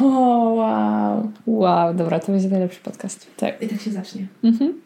wow. 0.00 1.32
Wow, 1.46 1.94
dobra, 1.94 2.20
to 2.20 2.32
będzie 2.32 2.48
najlepszy 2.48 2.80
podcast. 2.80 3.36
Tak. 3.36 3.62
I 3.62 3.68
tak 3.68 3.80
się 3.80 3.90
zacznie. 3.90 4.26
Mhm. 4.44 4.80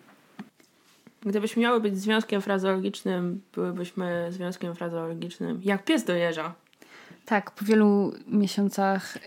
Gdybyśmy 1.23 1.63
miały 1.63 1.81
być 1.81 1.99
związkiem 1.99 2.43
frazeologicznym, 2.43 3.43
byłybyśmy 3.55 4.27
związkiem 4.31 4.75
frazeologicznym 4.75 5.61
jak 5.65 5.85
pies 5.85 6.05
do 6.05 6.15
jeża. 6.15 6.55
Tak, 7.25 7.51
po 7.51 7.65
wielu 7.65 8.13
miesiącach 8.27 9.19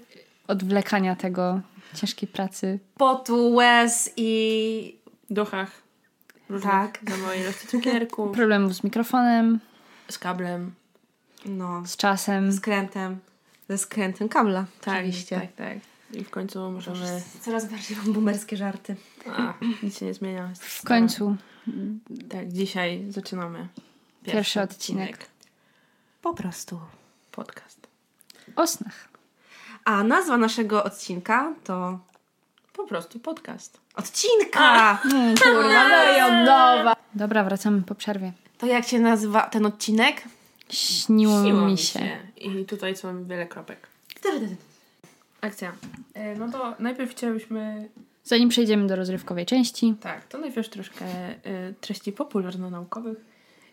odwlekania 0.48 1.16
tego, 1.16 1.62
ciężkiej 1.96 2.30
pracy. 2.30 2.80
Potu, 2.98 3.54
łez 3.54 4.14
i... 4.18 4.98
Duchach. 5.30 5.72
Różnych, 6.50 6.72
Tak. 6.72 7.00
Za 7.10 7.18
mojej 7.18 7.42
ilości 7.42 7.68
cukierków. 7.68 8.36
Problemów 8.36 8.76
z 8.76 8.84
mikrofonem, 8.84 9.60
z 10.10 10.20
kablem. 10.20 10.72
No, 11.46 11.84
z 11.86 11.98
czasem. 11.98 12.54
skrętem. 12.54 13.20
Ze 13.70 13.78
skrętem 13.78 14.30
kabla, 14.30 14.66
Tak, 14.82 14.98
oczywiście. 14.98 15.40
tak, 15.40 15.52
tak. 15.56 15.78
I 16.14 16.24
w 16.24 16.30
końcu 16.30 16.72
możemy... 16.72 17.22
Coraz 17.42 17.70
bardziej 17.72 17.98
mam 17.98 18.14
boomerskie 18.14 18.58
żarty. 18.58 18.96
A, 19.38 19.54
nic 19.84 19.98
się 20.00 20.06
nie 20.06 20.14
zmienia. 20.14 20.50
Jest 20.50 20.64
W 20.64 20.84
końcu 20.84 21.36
Tak, 22.30 22.52
dzisiaj 22.52 23.06
zaczynamy. 23.10 23.68
Pierwszy 24.24 24.62
odcinek. 24.62 25.26
Po 26.22 26.34
prostu. 26.34 26.80
Podcast. 27.32 27.88
o 28.56 28.68
snach. 28.68 29.08
A 29.86 30.04
nazwa 30.04 30.38
naszego 30.38 30.84
odcinka 30.84 31.54
to... 31.64 32.00
Po 32.74 32.88
prostu 32.88 33.20
podcast. 33.20 33.80
Odcinka! 33.96 35.02
Mm, 35.06 35.36
kurwa, 35.44 35.88
no 35.90 36.18
i 36.18 36.22
od 36.22 36.46
nowa. 36.46 36.96
Dobra, 37.16 37.44
wracamy 37.44 37.82
po 37.82 37.96
przerwie. 37.96 38.34
To 38.58 38.66
jak 38.66 38.88
się 38.88 39.00
nazywa 39.00 39.42
ten 39.42 39.66
odcinek? 39.66 40.24
Śniło, 40.70 41.42
Śniło 41.42 41.62
mi 41.62 41.78
się. 41.78 42.18
I 42.44 42.66
tutaj 42.66 42.96
są 42.96 43.26
wiele 43.26 43.48
kropek. 43.48 43.88
Akcja. 45.42 45.76
E, 46.14 46.36
No 46.36 46.52
to 46.52 46.76
najpierw 46.80 47.12
chciałyśmy... 47.12 47.90
Zanim 48.24 48.50
przejdziemy 48.50 48.88
do 48.88 48.96
rozrywkowej 48.96 49.46
części, 49.46 49.96
Tak, 50.02 50.28
to 50.28 50.38
najpierw 50.38 50.70
troszkę 50.70 51.06
e, 51.06 51.74
treści 51.82 52.12
popularno-naukowych. 52.12 53.18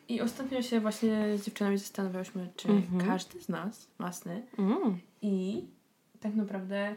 I 0.08 0.20
ostatnio 0.20 0.62
się 0.62 0.80
właśnie 0.80 1.38
z 1.38 1.44
dziewczynami 1.44 1.78
zastanawiałyśmy, 1.78 2.48
czy 2.56 2.68
Mhm. 2.68 3.06
każdy 3.10 3.40
z 3.42 3.48
nas 3.48 3.86
ma 3.98 4.12
sny. 4.12 4.42
Mm. 4.58 4.98
I 5.22 5.64
tak 6.20 6.34
naprawdę 6.34 6.94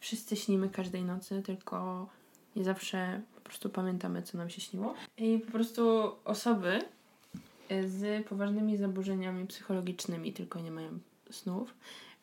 wszyscy 0.00 0.36
śnimy 0.36 0.68
każdej 0.68 1.02
nocy, 1.04 1.42
tylko 1.42 2.08
nie 2.56 2.64
zawsze 2.64 3.20
po 3.34 3.40
prostu 3.40 3.70
pamiętamy, 3.70 4.22
co 4.22 4.38
nam 4.38 4.50
się 4.50 4.60
śniło. 4.60 4.94
I 5.18 5.38
po 5.46 5.52
prostu 5.52 6.12
osoby 6.24 6.78
z 7.86 8.26
poważnymi 8.26 8.76
zaburzeniami 8.76 9.46
psychologicznymi 9.46 10.32
tylko 10.32 10.60
nie 10.60 10.70
mają 10.70 10.98
snów. 11.32 11.74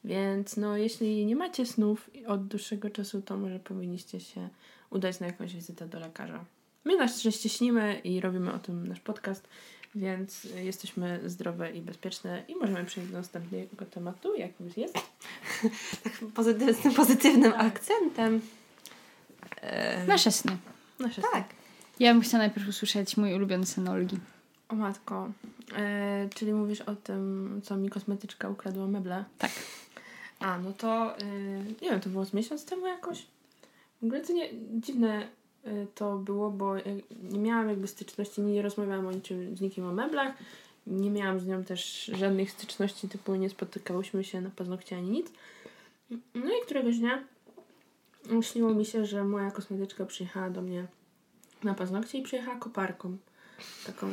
Więc 0.04 0.58
no, 0.58 0.78
jeśli 0.78 1.26
nie 1.26 1.36
macie 1.36 1.66
snów 1.66 2.10
od 2.28 2.48
dłuższego 2.48 2.90
czasu, 2.90 3.22
to 3.22 3.38
może 3.38 3.60
powinniście 3.60 4.20
się 4.20 4.50
udać 4.90 5.20
na 5.20 5.28
jakąś 5.28 5.56
wizytę 5.56 5.88
do 5.88 6.00
lekarza. 6.00 6.46
My 6.86 6.98
na 6.98 7.08
szczęście 7.08 7.50
śnimy 7.50 8.02
i 8.04 8.22
robimy 8.22 8.54
o 8.54 8.60
tym 8.60 8.88
nasz 8.88 9.00
podcast, 9.00 9.48
więc 9.96 10.44
jesteśmy 10.44 11.20
zdrowe 11.26 11.72
i 11.72 11.82
bezpieczne 11.82 12.44
i 12.48 12.56
możemy 12.56 12.86
przejść 12.86 13.12
do 13.12 13.18
następnego 13.18 13.86
tematu, 13.86 14.36
jak 14.36 14.52
już 14.60 14.78
jest. 14.78 14.96
Tak 16.04 16.14
pozytyw, 16.36 16.78
z 16.78 16.82
tym 16.82 16.94
pozytywnym 16.94 17.54
akcentem. 17.58 18.42
E, 19.62 20.06
nasze 20.08 20.32
sny. 20.32 20.58
Nasze 21.00 21.22
tak. 21.34 21.50
Ja 22.00 22.14
bym 22.14 22.22
chciała 22.22 22.44
najpierw 22.44 22.68
usłyszeć 22.68 23.18
mój 23.18 23.34
ulubiony 23.34 23.66
sen 23.66 23.88
Olgi. 23.88 24.18
O 24.70 24.76
matko, 24.76 25.32
e, 25.76 26.30
czyli 26.36 26.54
mówisz 26.54 26.82
o 26.82 26.96
tym, 26.96 27.62
co 27.64 27.78
mi 27.78 27.90
kosmetyczka 27.90 28.50
ukradła 28.50 28.88
meble? 28.88 29.26
Tak. 29.38 29.52
A, 30.40 30.60
no 30.60 30.74
to 30.74 31.18
e, 31.18 31.24
nie 31.82 31.90
wiem, 31.90 32.00
to 32.00 32.10
było 32.10 32.26
z 32.26 32.34
miesiąc 32.34 32.66
temu 32.66 32.88
jakoś. 32.88 33.26
W 34.02 34.04
ogóle 34.06 34.22
to 34.22 34.34
nie, 34.34 34.50
dziwne 34.80 35.28
e, 35.64 35.88
to 35.96 36.18
było, 36.18 36.52
bo 36.52 36.78
e, 36.78 36.84
nie 37.24 37.40
miałam 37.40 37.70
jakby 37.70 37.88
styczności, 37.88 38.42
nie 38.42 38.62
rozmawiałam 38.62 39.08
o 39.08 39.12
niczym 39.12 39.58
z 39.58 39.62
nikim 39.62 39.86
o 39.86 39.94
meblach. 39.94 40.34
Nie 40.88 41.12
miałam 41.12 41.40
z 41.40 41.48
nią 41.48 41.64
też 41.64 42.12
żadnych 42.14 42.52
styczności, 42.52 43.10
typu 43.10 43.36
nie 43.36 43.50
spotykałyśmy 43.50 44.24
się 44.24 44.42
na 44.42 44.50
paznokcie 44.50 44.98
ani 44.98 45.10
nic. 45.10 45.28
No 46.36 46.58
i 46.58 46.66
któregoś 46.66 46.98
dnia 46.98 47.24
śniło 48.42 48.74
mi 48.74 48.86
się, 48.86 49.06
że 49.06 49.24
moja 49.24 49.52
kosmetyczka 49.52 50.06
przyjechała 50.06 50.50
do 50.50 50.62
mnie 50.62 50.88
na 51.64 51.74
paznokcie 51.74 52.18
i 52.18 52.22
przyjechała 52.22 52.58
koparką. 52.58 53.18
Taką, 53.86 54.08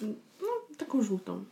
no, 0.00 0.48
taką 0.76 1.02
żółtą. 1.02 1.44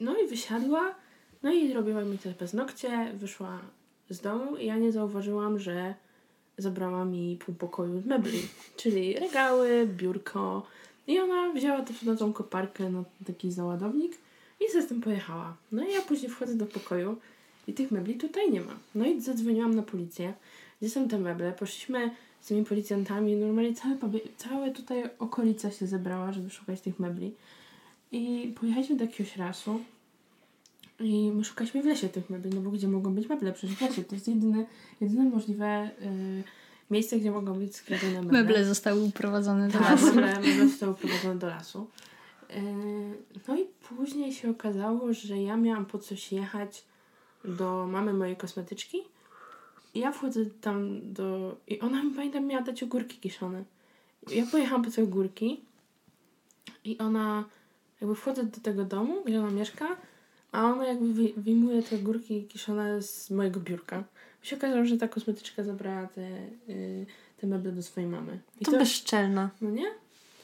No 0.00 0.16
i 0.18 0.28
wysiadła, 0.28 0.94
no 1.42 1.52
i 1.52 1.72
robiła 1.72 2.00
mi 2.00 2.18
te 2.18 2.32
paznokcie, 2.32 3.12
wyszła 3.14 3.60
z 4.10 4.20
domu 4.20 4.56
i 4.56 4.66
ja 4.66 4.76
nie 4.76 4.92
zauważyłam, 4.92 5.58
że 5.58 5.94
zabrała 6.58 7.04
mi 7.04 7.38
pół 7.46 7.54
pokoju 7.54 8.02
mebli, 8.06 8.42
czyli 8.76 9.14
regały, 9.14 9.86
biurko. 9.86 10.66
I 11.06 11.18
ona 11.18 11.52
wzięła 11.52 11.82
to 11.82 11.92
na 12.02 12.16
tą 12.16 12.32
koparkę, 12.32 12.90
na 12.90 13.04
taki 13.26 13.52
załadownik 13.52 14.12
i 14.60 14.72
ze 14.72 14.82
z 14.82 14.86
tym 14.86 15.00
pojechała. 15.00 15.56
No 15.72 15.84
i 15.84 15.92
ja 15.92 16.02
później 16.02 16.30
wchodzę 16.30 16.54
do 16.54 16.66
pokoju 16.66 17.16
i 17.66 17.72
tych 17.72 17.90
mebli 17.90 18.14
tutaj 18.14 18.50
nie 18.50 18.60
ma. 18.60 18.76
No 18.94 19.06
i 19.06 19.20
zadzwoniłam 19.20 19.74
na 19.74 19.82
policję. 19.82 20.34
Gdzie 20.82 20.90
są 20.90 21.08
te 21.08 21.18
meble? 21.18 21.52
Poszliśmy 21.52 22.10
z 22.40 22.46
tymi 22.46 22.64
policjantami, 22.64 23.36
normalnie 23.36 23.74
całe, 23.74 23.96
całe 24.36 24.70
tutaj 24.70 25.10
okolica 25.18 25.70
się 25.70 25.86
zebrała, 25.86 26.32
żeby 26.32 26.50
szukać 26.50 26.80
tych 26.80 27.00
mebli. 27.00 27.34
I 28.12 28.52
pojechaliśmy 28.60 28.96
do 28.96 29.04
jakiegoś 29.04 29.36
rasu 29.36 29.80
i 31.00 31.30
my 31.34 31.44
szukaliśmy 31.44 31.82
w 31.82 31.86
lesie 31.86 32.08
tych 32.08 32.30
mebli, 32.30 32.50
no 32.54 32.60
bo 32.60 32.70
gdzie 32.70 32.88
mogą 32.88 33.14
być 33.14 33.28
meble? 33.28 33.52
Przecież 33.52 33.76
w 33.76 33.80
lesie 33.80 34.04
to 34.04 34.14
jest 34.14 34.28
jedyne, 34.28 34.64
jedyne 35.00 35.24
możliwe 35.24 35.90
y, 36.02 36.42
miejsce, 36.90 37.18
gdzie 37.18 37.30
mogą 37.30 37.58
być 37.58 37.76
skradzione 37.76 38.22
meble. 38.22 38.42
Meble 38.42 38.64
zostały 38.64 39.02
uprowadzone 39.02 39.68
do 39.68 39.78
Tak, 39.78 39.90
lasu. 39.90 40.06
meble, 40.06 40.34
meble 40.34 40.68
zostały 40.68 40.92
uprowadzone 40.92 41.36
do 41.36 41.46
lasu. 41.46 41.86
Yy, 42.50 42.56
No 43.48 43.56
i 43.56 43.64
później 43.88 44.32
się 44.32 44.50
okazało, 44.50 45.12
że 45.12 45.38
ja 45.42 45.56
miałam 45.56 45.86
po 45.86 45.98
coś 45.98 46.32
jechać 46.32 46.84
do 47.44 47.86
mamy 47.90 48.12
mojej 48.14 48.36
kosmetyczki. 48.36 48.98
I 49.94 49.98
ja 49.98 50.12
wchodzę 50.12 50.40
tam 50.60 51.00
do... 51.12 51.56
I 51.66 51.80
ona 51.80 52.02
mi, 52.02 52.10
pamiętam, 52.10 52.46
miała 52.46 52.62
dać 52.62 52.82
ogórki 52.82 53.18
kiszone. 53.18 53.64
Ja 54.30 54.46
pojechałam 54.46 54.84
po 54.84 54.90
te 54.90 55.02
ogórki 55.02 55.60
i 56.84 56.98
ona... 56.98 57.44
Jakby 58.00 58.14
wchodzę 58.16 58.44
do 58.44 58.60
tego 58.60 58.84
domu, 58.84 59.22
gdzie 59.24 59.40
ona 59.40 59.50
mieszka, 59.50 59.96
a 60.52 60.64
ona 60.64 60.86
jakby 60.86 61.12
wy, 61.12 61.32
wyjmuje 61.36 61.82
te 61.82 61.96
ogórki 61.96 62.44
kiszone 62.44 63.02
z 63.02 63.30
mojego 63.30 63.60
biurka. 63.60 64.04
I 64.44 64.46
się 64.46 64.56
okazało, 64.56 64.84
że 64.84 64.96
ta 64.98 65.08
kosmetyczka 65.08 65.62
zabrała 65.62 66.06
te, 66.06 66.30
yy, 66.68 67.06
te 67.36 67.46
meble 67.46 67.72
do 67.72 67.82
swojej 67.82 68.10
mamy. 68.10 68.40
I 68.60 68.64
To 68.64 68.72
bezczelna. 68.72 69.50
no 69.60 69.70
nie? 69.70 69.86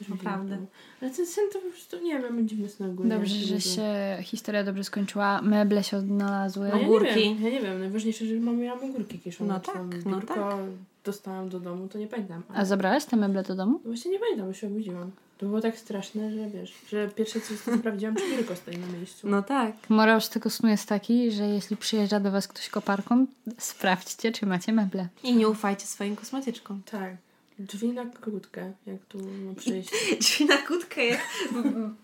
Naprawdę. 0.09 0.59
Ale 1.03 1.11
ten 1.11 1.27
sen 1.27 1.45
to 1.53 1.59
po 1.59 1.71
prostu, 1.71 2.01
nie 2.05 2.21
wiem, 2.21 2.49
dziwny 2.49 2.69
sen 2.69 2.91
ogólnie. 2.91 3.15
Dobrze, 3.15 3.35
że 3.35 3.61
się 3.61 4.19
historia 4.23 4.65
dobrze 4.65 4.85
skończyła. 4.85 5.43
Meble 5.43 5.85
się 5.85 5.97
odnalazły. 5.97 6.69
No 6.69 6.79
ja 6.79 6.87
Ogórki. 6.87 7.15
Nie 7.15 7.35
wiem, 7.35 7.43
ja 7.43 7.51
nie 7.51 7.61
wiem, 7.61 7.79
najważniejsze, 7.79 8.27
że 8.27 8.35
mam, 8.35 8.57
miałam 8.57 8.91
ogórki 8.91 9.19
kiszone. 9.19 9.55
No 9.55 9.61
tak, 9.61 10.05
no 10.05 10.21
tak. 10.21 10.57
dostałam 11.05 11.49
do 11.49 11.61
domu, 11.61 11.89
to 11.89 11.99
nie 11.99 12.07
pamiętam. 12.07 12.43
A 12.55 12.65
zabrałaś 12.65 13.05
te 13.05 13.17
meble 13.17 13.43
do 13.43 13.55
domu? 13.55 13.81
Właśnie 13.85 14.11
nie 14.11 14.19
pamiętam, 14.19 14.47
bo 14.47 14.53
się 14.53 14.67
obudziłam. 14.67 15.11
To 15.39 15.47
było 15.47 15.61
tak 15.61 15.79
straszne, 15.79 16.33
że 16.33 16.51
wiesz, 16.51 16.75
że 16.89 17.09
pierwsze 17.09 17.41
co 17.41 17.55
sprawdziłam, 17.79 18.15
czy 18.15 18.23
biurko 18.37 18.57
stoi 18.57 18.79
na 18.79 18.87
miejscu. 18.87 19.29
No 19.29 19.43
tak. 19.43 19.73
Morał 19.89 20.21
z 20.21 20.29
tego 20.29 20.51
snu 20.51 20.69
jest 20.69 20.89
taki, 20.89 21.31
że 21.31 21.49
jeśli 21.49 21.77
przyjeżdża 21.77 22.21
do 22.21 22.31
was 22.31 22.49
ktoś 22.49 22.69
koparką, 22.69 23.27
sprawdźcie, 23.59 24.33
czy 24.33 24.47
macie 24.47 24.73
meble. 24.73 25.09
I 25.23 25.37
nie 25.37 25.49
ufajcie 25.49 25.87
swoim 25.87 26.17
kosmetyczkom. 26.17 26.83
Tak. 26.91 27.17
Drzwi 27.59 27.93
na 27.93 28.07
krótkę, 28.07 28.73
jak 28.87 29.05
tu 29.05 29.19
przyjść. 29.57 29.91
Drzwi 30.21 30.45
na 30.45 30.57
kutkę 30.59 31.07
jak 31.07 31.21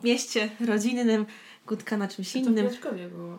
w 0.00 0.04
mieście 0.04 0.50
rodzinnym, 0.66 1.26
kutka 1.66 1.96
na 1.96 2.08
czymś 2.08 2.32
To 2.32 2.38
w 2.38 2.42
innym. 2.42 2.66
Piotrkowie 2.66 3.08
było. 3.08 3.38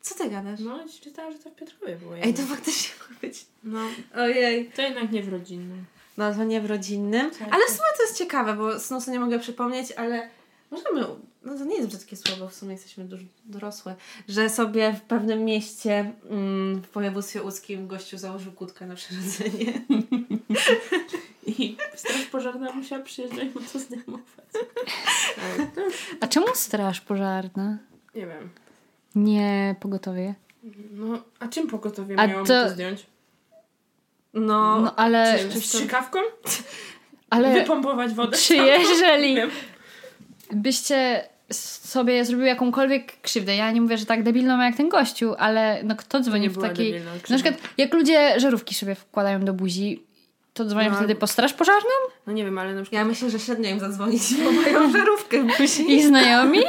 Co 0.00 0.14
ty 0.14 0.30
gadasz? 0.30 0.60
No, 0.60 0.84
czytałam, 1.02 1.32
że 1.32 1.38
to 1.38 1.50
w 1.50 1.54
Piotrkowie 1.54 1.96
było. 1.96 2.18
Ej, 2.18 2.34
to 2.34 2.42
faktycznie 2.42 2.90
mógł 3.08 3.20
być. 3.20 3.46
No, 3.64 3.80
Ojej. 4.14 4.70
to 4.76 4.82
jednak 4.82 5.12
nie 5.12 5.22
w 5.22 5.28
rodzinnym. 5.28 5.84
No 6.16 6.34
to 6.34 6.44
nie 6.44 6.60
w 6.60 6.66
rodzinnym. 6.66 7.30
Tak. 7.30 7.48
Ale 7.50 7.66
w 7.66 7.70
sumie 7.70 7.88
to 7.96 8.02
jest 8.02 8.18
ciekawe, 8.18 8.54
bo 8.54 8.80
snu 8.80 9.00
sobie 9.00 9.12
nie 9.12 9.24
mogę 9.24 9.38
przypomnieć, 9.38 9.92
ale 9.92 10.28
możemy, 10.70 11.06
no 11.44 11.58
to 11.58 11.64
nie 11.64 11.76
jest 11.76 11.88
brzydkie 11.88 12.16
słowo, 12.16 12.48
w 12.48 12.54
sumie 12.54 12.72
jesteśmy 12.72 13.04
dużo 13.04 13.24
dorosłe, 13.44 13.94
że 14.28 14.50
sobie 14.50 14.92
w 14.92 15.00
pewnym 15.00 15.44
mieście 15.44 16.12
mm, 16.30 16.82
w 16.82 16.92
województwie 16.92 17.42
łódzkim 17.42 17.86
gościu 17.86 18.18
założył 18.18 18.52
kłódkę 18.52 18.86
na 18.86 18.94
przyrodzenie. 18.94 19.72
I 21.58 21.76
straż 21.96 22.24
pożarna 22.24 22.72
musiała 22.72 23.02
przyjeżdżać 23.02 23.54
mu 23.54 23.60
to 23.72 23.78
zdejmować. 23.78 24.26
Tak, 24.52 25.84
A 26.20 26.26
czemu 26.26 26.46
straż 26.54 27.00
pożarna? 27.00 27.78
nie 28.14 28.26
wiem. 28.26 28.48
Nie 29.14 29.74
pogotowie. 29.80 30.34
No, 30.92 31.22
a 31.40 31.48
czym 31.48 31.66
pogotowie 31.68 32.16
A 32.18 32.26
miało 32.26 32.44
to- 32.46 32.48
to... 32.62 32.64
to 32.64 32.70
zdjąć? 32.70 33.06
No, 34.34 34.80
No 34.80 34.96
ale, 34.96 35.38
Czy 35.38 35.60
z 35.60 35.64
strzykawką? 35.64 36.18
ale 37.30 37.52
Wypompować 37.54 38.12
wodę? 38.14 38.38
czy 38.38 38.56
jeżeli 38.56 39.34
Wiem. 39.36 39.50
byście 40.52 41.28
sobie 41.50 42.24
zrobił 42.24 42.46
jakąkolwiek 42.46 43.20
krzywdę. 43.20 43.56
Ja 43.56 43.70
nie 43.70 43.80
mówię, 43.80 43.98
że 43.98 44.06
tak 44.06 44.22
debilną 44.22 44.60
jak 44.62 44.76
ten 44.76 44.88
gościu, 44.88 45.34
ale 45.38 45.80
no 45.84 45.96
kto 45.96 46.20
dzwoni 46.20 46.48
w 46.48 46.60
takiej... 46.60 47.00
Na 47.30 47.36
przykład 47.36 47.54
jak 47.78 47.94
ludzie 47.94 48.40
żarówki 48.40 48.74
sobie 48.74 48.94
wkładają 48.94 49.40
do 49.44 49.52
buzi, 49.54 50.02
to 50.56 50.64
dzwonią 50.64 50.90
No, 50.90 50.96
wtedy 50.96 51.14
po 51.14 51.26
straż 51.26 51.52
pożarną? 51.52 51.90
No 52.26 52.32
nie 52.32 52.44
wiem, 52.44 52.58
ale 52.58 52.74
na 52.74 52.82
przykład... 52.82 52.98
Ja 52.98 53.04
myślę, 53.04 53.30
że 53.30 53.38
średnio 53.38 53.70
im 53.70 53.80
zadzwonić, 53.80 54.22
bo 54.44 54.52
mają 54.52 54.92
żarówkę. 54.98 55.36
I 55.88 56.02
znajomi? 56.02 56.60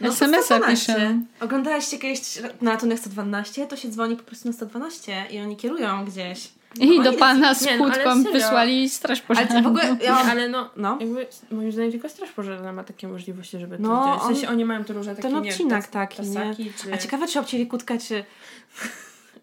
No 0.00 0.08
to 0.08 0.14
SMS-a 0.14 0.42
112. 0.44 0.94
piszą. 0.94 1.22
Oglądałaście 1.40 1.98
kiedyś 1.98 2.20
na 2.60 2.70
ratunek 2.70 2.98
112? 2.98 3.66
To 3.66 3.76
się 3.76 3.88
dzwoni 3.88 4.16
po 4.16 4.22
prostu 4.22 4.48
na 4.48 4.52
112 4.54 5.26
i 5.30 5.40
oni 5.40 5.56
kierują 5.56 6.04
gdzieś. 6.04 6.48
I 6.80 6.98
No, 6.98 7.02
do 7.04 7.10
oni 7.10 7.18
pana 7.18 7.54
z 7.54 7.62
nie, 7.66 7.76
no, 7.78 7.84
ale 7.84 7.92
kłódką 7.94 8.16
serio. 8.22 8.32
wysłali 8.32 8.88
straż 8.88 9.22
Ale 9.28 9.46
pożarną. 9.46 9.62
w 9.62 9.66
ogóle 9.66 9.84
ja 9.84 9.96
Nie, 9.96 10.10
mam... 10.10 10.30
ale 10.30 10.48
no, 10.48 10.70
No. 10.76 10.98
jakby 11.00 11.26
moim 11.50 11.72
zdaniem 11.72 11.90
tylko 11.92 12.08
Straż 12.08 12.30
Pożarna 12.30 12.72
ma 12.72 12.84
takie 12.84 13.08
możliwości, 13.08 13.58
żeby 13.58 13.76
to 13.76 13.82
No, 13.82 14.02
zdjąć. 14.02 14.22
W 14.22 14.24
sensie 14.26 14.46
on- 14.48 14.54
oni 14.54 14.64
mają 14.64 14.84
to 14.84 14.92
różne 14.92 15.16
takie, 15.16 15.28
ten 15.28 15.42
nie 15.42 15.50
odcinek 15.50 15.82
tas- 15.82 15.90
taki, 15.90 16.22
nie? 16.22 16.34
tasaki, 16.34 16.72
czy 16.82 16.94
A 16.94 16.98
ciekawe, 16.98 17.28
czy 17.28 17.40
obcięli 17.40 17.66
kłódkę, 17.66 17.98
czy... 17.98 18.24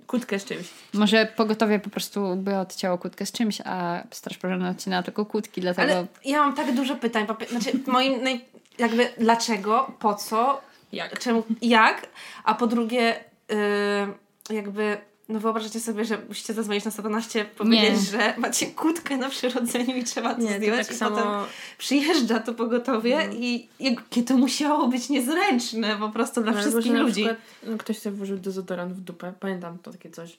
kłódkę 0.08 0.40
z 0.40 0.46
czymś. 0.46 0.68
Może 0.94 1.26
pogotowie 1.26 1.80
po 1.80 1.90
prostu 1.90 2.36
by 2.36 2.58
odcięło 2.58 2.98
kłódkę 2.98 3.26
z 3.26 3.32
czymś, 3.32 3.62
a 3.66 4.04
straż 4.12 4.38
pożarna 4.38 4.70
odcina 4.70 5.04
tylko 5.04 5.26
kłódki, 5.26 5.62
dlatego... 5.62 5.94
Ale 5.94 6.06
ja 6.26 6.38
mam 6.38 6.56
tak 6.56 6.76
dużo 6.76 6.96
pytań. 6.96 7.28
Znaczy, 7.50 7.72
moim 7.88 8.24
naj... 8.24 8.46
jakby 8.78 9.10
dlaczego, 9.18 9.92
po 10.00 10.16
co, 10.16 10.62
Jak? 10.92 11.20
czemu, 11.20 11.44
jak, 11.62 12.08
a 12.44 12.56
po 12.56 12.68
drugie 12.68 13.16
yy, 13.50 14.56
jakby 14.56 14.98
no 15.30 15.40
wyobraźcie 15.40 15.80
sobie, 15.80 16.06
że 16.06 16.18
musicie 16.28 16.54
zadzwonić 16.54 16.86
na 16.86 16.92
112, 16.92 17.46
powiedzieć, 17.46 18.02
że 18.12 18.34
macie 18.38 18.66
kłódkę 18.68 19.18
na 19.18 19.30
przyrodzeniu 19.30 19.96
i 19.96 20.04
trzeba 20.04 20.36
to 20.36 20.42
Nie, 20.42 20.50
to 20.52 20.58
zdjąć 20.58 20.88
tak 20.88 20.96
i 20.96 21.00
samo... 21.00 21.16
potem 21.18 21.32
przyjeżdża 21.78 22.40
to 22.40 22.54
pogotowie 22.54 23.28
No. 23.28 23.36
i 23.36 23.68
jakie 23.80 24.24
to 24.24 24.38
musiało 24.38 24.88
być 24.88 25.10
niezręczne 25.10 25.96
po 26.00 26.10
prostu 26.10 26.42
dla 26.42 26.52
Albo, 26.52 26.64
że 26.64 26.70
wszystkich 26.70 26.94
na 26.94 27.00
ludzi. 27.02 27.14
Przykład, 27.24 27.38
no, 27.64 27.78
ktoś 27.78 28.00
sobie 28.00 28.16
włożył 28.16 28.38
dezodorant 28.38 28.94
w 28.94 29.00
dupę. 29.02 29.34
Pamiętam 29.40 29.78
to 29.80 29.92
takie 29.92 30.10
coś. 30.10 30.38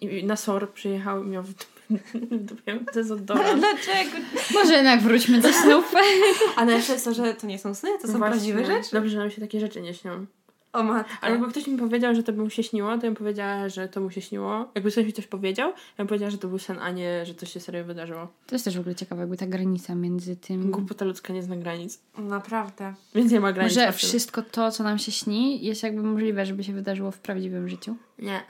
I 0.00 0.24
na 0.24 0.36
SOR 0.36 0.72
przyjechał 0.72 1.24
i 1.24 1.26
miał 1.28 1.42
w 1.42 1.54
dupie, 1.54 2.00
dupie 2.30 2.72
Ale 2.72 2.80
dezodorant. 2.94 3.58
dlaczego? 3.60 4.10
Może 4.54 4.74
jednak 4.74 5.00
wróćmy 5.02 5.40
do 5.40 5.52
snów. 5.52 5.92
A 6.56 6.64
najlepsze 6.64 6.92
jest 6.92 7.04
to, 7.04 7.14
że 7.14 7.34
to 7.34 7.46
nie 7.46 7.58
są 7.58 7.74
sny, 7.74 7.90
to 8.02 8.06
są 8.06 8.12
No 8.12 8.18
Właśnie. 8.18 8.32
prawdziwe 8.52 8.66
rzeczy. 8.66 8.88
Dobrze, 8.92 9.10
że 9.10 9.18
nam 9.18 9.30
się 9.30 9.40
takie 9.40 9.60
rzeczy 9.60 9.80
nie 9.80 9.94
śnią. 9.94 10.26
O 10.72 10.82
matko. 10.82 11.12
Ale 11.20 11.32
jakby 11.32 11.50
ktoś 11.50 11.66
mi 11.66 11.78
powiedział, 11.78 12.14
że 12.14 12.22
to 12.22 12.32
by 12.32 12.42
mu 12.42 12.50
się 12.50 12.62
śniło, 12.62 12.88
to 12.88 12.94
ja 12.94 13.00
bym 13.00 13.14
powiedziała, 13.14 13.68
że 13.68 13.88
to 13.88 14.00
mu 14.00 14.10
się 14.10 14.20
śniło. 14.20 14.68
Jakby 14.74 14.90
ktoś 14.90 15.04
mi 15.04 15.12
coś 15.12 15.26
powiedział, 15.26 15.68
ja 15.68 15.96
bym 15.98 16.06
powiedziała, 16.06 16.30
że 16.30 16.38
to 16.38 16.48
był 16.48 16.58
sen, 16.58 16.78
a 16.78 16.90
nie, 16.90 17.26
że 17.26 17.34
coś 17.34 17.52
się 17.52 17.60
serio 17.60 17.84
wydarzyło. 17.84 18.28
To 18.46 18.54
jest 18.54 18.64
też 18.64 18.76
w 18.76 18.80
ogóle 18.80 18.94
ciekawe, 18.94 19.20
jakby 19.20 19.36
ta 19.36 19.46
granica 19.46 19.94
między 19.94 20.36
tym... 20.36 20.70
Głupota 20.70 21.04
ludzka 21.04 21.32
nie 21.32 21.42
zna 21.42 21.56
granic. 21.56 22.00
Naprawdę. 22.18 22.94
Więc 23.14 23.32
nie 23.32 23.40
ma 23.40 23.52
granic. 23.52 23.72
Może 23.72 23.88
absolutnie. 23.88 24.08
wszystko 24.08 24.42
to, 24.42 24.70
co 24.70 24.84
nam 24.84 24.98
się 24.98 25.12
śni, 25.12 25.64
jest 25.64 25.82
jakby 25.82 26.02
możliwe, 26.02 26.46
żeby 26.46 26.64
się 26.64 26.72
wydarzyło 26.72 27.10
w 27.10 27.18
prawdziwym 27.18 27.68
życiu. 27.68 27.96
Nie. 28.18 28.40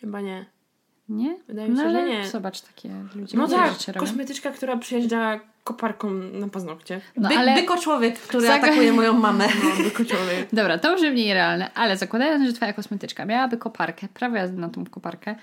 Chyba 0.00 0.20
nie. 0.20 0.46
Nie? 1.08 1.36
Wydaje 1.48 1.68
mi 1.68 1.74
No 1.74 1.82
się, 1.82 1.90
że 1.90 1.98
ale 1.98 2.08
nie. 2.08 2.28
zobacz, 2.28 2.60
takie 2.60 2.90
ludzie 3.14 3.36
No 3.36 3.48
tak, 3.48 3.72
kosmetyczka, 3.98 4.50
która 4.50 4.76
przyjeżdża 4.76 5.40
koparką 5.64 6.10
na 6.10 6.48
paznokcie. 6.48 7.00
No 7.16 7.28
By, 7.28 7.36
ale... 7.38 7.54
Byko 7.54 7.76
człowiek, 7.76 8.18
który 8.18 8.48
Zag- 8.48 8.64
atakuje 8.64 8.92
moją 8.92 9.12
mamę. 9.12 9.48
No, 9.78 9.84
wykluczony. 9.84 10.46
Dobra, 10.52 10.78
to 10.78 10.90
może 10.90 11.10
mniej 11.10 11.34
realne, 11.34 11.70
ale 11.74 11.96
zakładając, 11.96 12.46
że 12.46 12.52
twoja 12.52 12.72
kosmetyczka 12.72 13.24
miałaby 13.24 13.56
koparkę, 13.56 14.08
prawo 14.14 14.36
jazdy 14.36 14.58
na 14.58 14.68
tą 14.68 14.84
koparkę 14.86 15.34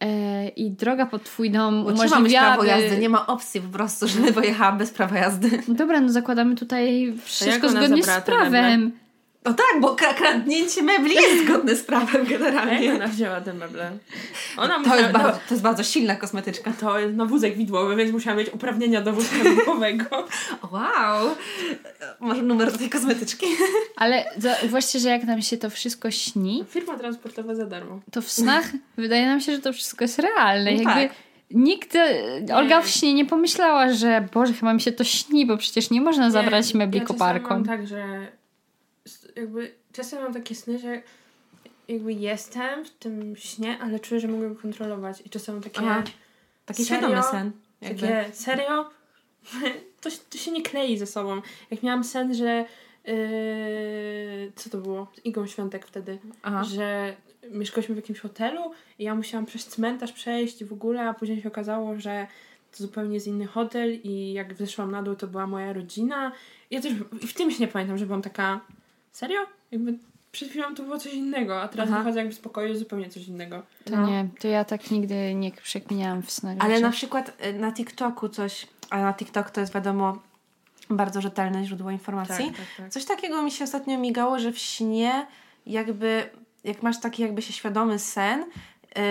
e, 0.00 0.48
i 0.48 0.70
droga 0.70 1.06
pod 1.06 1.24
twój 1.24 1.50
dom 1.50 1.82
trzeba 1.82 1.92
mieć 1.92 2.02
prawo 2.02 2.16
umożliwiałaby... 2.16 2.66
jazdy, 2.66 2.98
nie 2.98 3.08
ma 3.08 3.26
opcji 3.26 3.60
po 3.60 3.68
prostu, 3.68 4.08
żeby 4.08 4.32
pojechała 4.32 4.72
bez 4.72 4.90
prawa 4.90 5.18
jazdy. 5.18 5.62
Dobra, 5.68 6.00
no 6.00 6.08
zakładamy 6.08 6.54
tutaj 6.56 7.14
wszystko 7.24 7.68
zgodnie 7.68 8.02
z 8.02 8.20
prawem. 8.20 8.92
No 9.44 9.54
tak, 9.54 9.80
bo 9.80 9.94
kra- 9.96 10.14
kradnięcie 10.14 10.82
mebli 10.82 11.14
jest 11.14 11.44
zgodne 11.44 11.76
z 11.76 11.82
prawem 11.82 12.16
Jak 12.16 12.28
generalnie. 12.28 12.94
ona 12.94 13.06
wzięła 13.06 13.40
te 13.40 13.52
meble? 13.54 13.90
Ona 14.56 14.74
To 14.74 14.80
musiała, 14.80 14.96
jest, 15.00 15.12
bardzo, 15.12 15.30
to 15.32 15.54
jest 15.54 15.62
bardzo 15.62 15.82
silna 15.82 16.16
kosmetyczka. 16.16 16.72
to 16.80 16.98
jest 16.98 17.14
na 17.16 17.24
wózek 17.24 17.56
widłowy, 17.56 17.96
więc 17.96 18.12
musiała 18.12 18.36
mieć 18.36 18.48
uprawnienia 18.54 19.00
do 19.00 19.12
wózka 19.12 19.36
widłowego. 19.44 20.04
Wow! 20.72 21.30
Może 22.20 22.42
numer 22.42 22.72
do 22.72 22.78
tej 22.78 22.90
kosmetyczki? 22.90 23.46
Ale 23.96 24.24
zauważcie, 24.36 24.98
że 24.98 25.08
jak 25.08 25.24
nam 25.24 25.42
się 25.42 25.56
to 25.56 25.70
wszystko 25.70 26.10
śni, 26.10 26.64
Firma 26.68 26.98
transportowa 26.98 27.54
za 27.54 27.66
darmo. 27.66 28.00
to 28.12 28.22
w 28.22 28.30
snach 28.30 28.64
wydaje 28.96 29.26
nam 29.26 29.40
się, 29.40 29.52
że 29.52 29.58
to 29.58 29.72
wszystko 29.72 30.04
jest 30.04 30.18
realne. 30.18 30.72
No 30.72 30.76
Jakby 30.78 31.08
tak. 31.08 31.12
nikt, 31.50 31.96
e, 31.96 32.56
Olga 32.56 32.80
w 32.82 32.88
śnie 32.88 33.14
nie 33.14 33.24
pomyślała, 33.26 33.92
że 33.92 34.28
Boże, 34.34 34.52
chyba 34.52 34.74
mi 34.74 34.80
się 34.80 34.92
to 34.92 35.04
śni, 35.04 35.46
bo 35.46 35.56
przecież 35.56 35.90
nie 35.90 36.00
można 36.00 36.30
zabrać 36.30 36.74
Nie, 36.74 36.78
mebli 36.78 36.98
ja 36.98 37.04
koparką. 37.06 37.48
mam 37.50 37.64
tak, 37.64 37.86
że 37.86 38.26
jakby 39.36 39.74
czasem 39.92 40.22
mam 40.22 40.34
takie 40.34 40.54
sny, 40.54 40.78
że 40.78 41.02
jakby 41.88 42.12
jestem 42.12 42.84
w 42.84 42.90
tym 42.90 43.36
śnie, 43.36 43.78
ale 43.78 44.00
czuję, 44.00 44.20
że 44.20 44.28
mogę 44.28 44.48
go 44.48 44.54
kontrolować. 44.54 45.22
I 45.26 45.30
czasem 45.30 45.54
mam 45.54 45.64
takie, 45.64 45.80
Aha. 45.80 46.02
Taki 46.66 46.84
Serio? 46.84 46.98
świadomy 47.08 47.22
sen. 47.30 47.52
Jakby. 47.80 48.00
takie 48.08 48.32
serio? 48.32 48.90
To, 50.00 50.10
się- 50.10 50.18
to 50.30 50.38
się 50.38 50.50
nie 50.52 50.62
klei 50.62 50.98
ze 50.98 51.06
sobą. 51.06 51.42
Jak 51.70 51.82
miałam 51.82 52.04
sen, 52.04 52.34
że 52.34 52.64
yy, 53.04 54.52
co 54.56 54.70
to 54.70 54.78
było? 54.78 55.12
Z 55.16 55.26
Igą 55.26 55.46
Świątek 55.46 55.86
wtedy. 55.86 56.18
Aha. 56.42 56.64
że 56.64 57.16
mieszkaliśmy 57.50 57.94
w 57.94 57.98
jakimś 57.98 58.20
hotelu 58.20 58.60
i 58.98 59.04
ja 59.04 59.14
musiałam 59.14 59.46
przez 59.46 59.66
cmentarz 59.66 60.12
przejść 60.12 60.60
i 60.62 60.64
w 60.64 60.72
ogóle, 60.72 61.08
a 61.08 61.14
później 61.14 61.42
się 61.42 61.48
okazało, 61.48 61.98
że 62.00 62.26
to 62.70 62.76
zupełnie 62.82 63.14
jest 63.14 63.26
inny 63.26 63.46
hotel 63.46 63.94
i 64.04 64.32
jak 64.32 64.54
zeszłam 64.54 64.90
na 64.90 65.02
dół, 65.02 65.14
to 65.16 65.26
była 65.26 65.46
moja 65.46 65.72
rodzina. 65.72 66.32
Ja 66.70 66.80
też 66.80 66.92
w 67.28 67.32
tym 67.32 67.50
się 67.50 67.58
nie 67.60 67.68
pamiętam, 67.68 67.98
że 67.98 68.06
byłam 68.06 68.22
taka, 68.22 68.60
serio? 69.12 69.40
Jakby 69.70 69.98
przed 70.32 70.48
chwilą 70.48 70.74
to 70.74 70.82
było 70.82 70.98
coś 70.98 71.14
innego, 71.14 71.62
a 71.62 71.68
teraz 71.68 71.88
Aha. 71.88 71.98
wychodzę 71.98 72.18
jakby 72.18 72.34
z 72.34 72.38
pokoju 72.38 72.74
zupełnie 72.74 73.10
coś 73.10 73.26
innego. 73.28 73.62
To 73.84 73.96
No. 73.96 74.06
nie, 74.06 74.28
to 74.40 74.48
ja 74.48 74.64
tak 74.64 74.90
nigdy 74.90 75.34
nie 75.34 75.50
przekminiałam 75.52 76.22
w 76.22 76.30
snach. 76.30 76.56
Ale 76.60 76.80
na 76.80 76.90
przykład 76.90 77.42
y, 77.46 77.52
na 77.52 77.72
TikToku 77.72 78.28
coś, 78.28 78.66
a 78.90 79.02
na 79.02 79.14
TikTok 79.14 79.50
to 79.50 79.60
jest 79.60 79.74
wiadomo 79.74 80.18
bardzo 80.90 81.20
rzetelne 81.20 81.64
źródło 81.64 81.90
informacji. 81.90 82.46
Tak, 82.46 82.56
tak, 82.56 82.66
tak. 82.76 82.88
Coś 82.90 83.04
takiego 83.04 83.42
mi 83.42 83.50
się 83.50 83.64
ostatnio 83.64 83.98
migało, 83.98 84.38
że 84.38 84.52
w 84.52 84.58
śnie 84.58 85.26
jakby, 85.66 86.30
jak 86.64 86.82
masz 86.82 87.00
taki 87.00 87.22
jakby 87.22 87.42
się 87.42 87.52
świadomy 87.52 87.98
sen, 87.98 88.44
yy, 88.96 89.02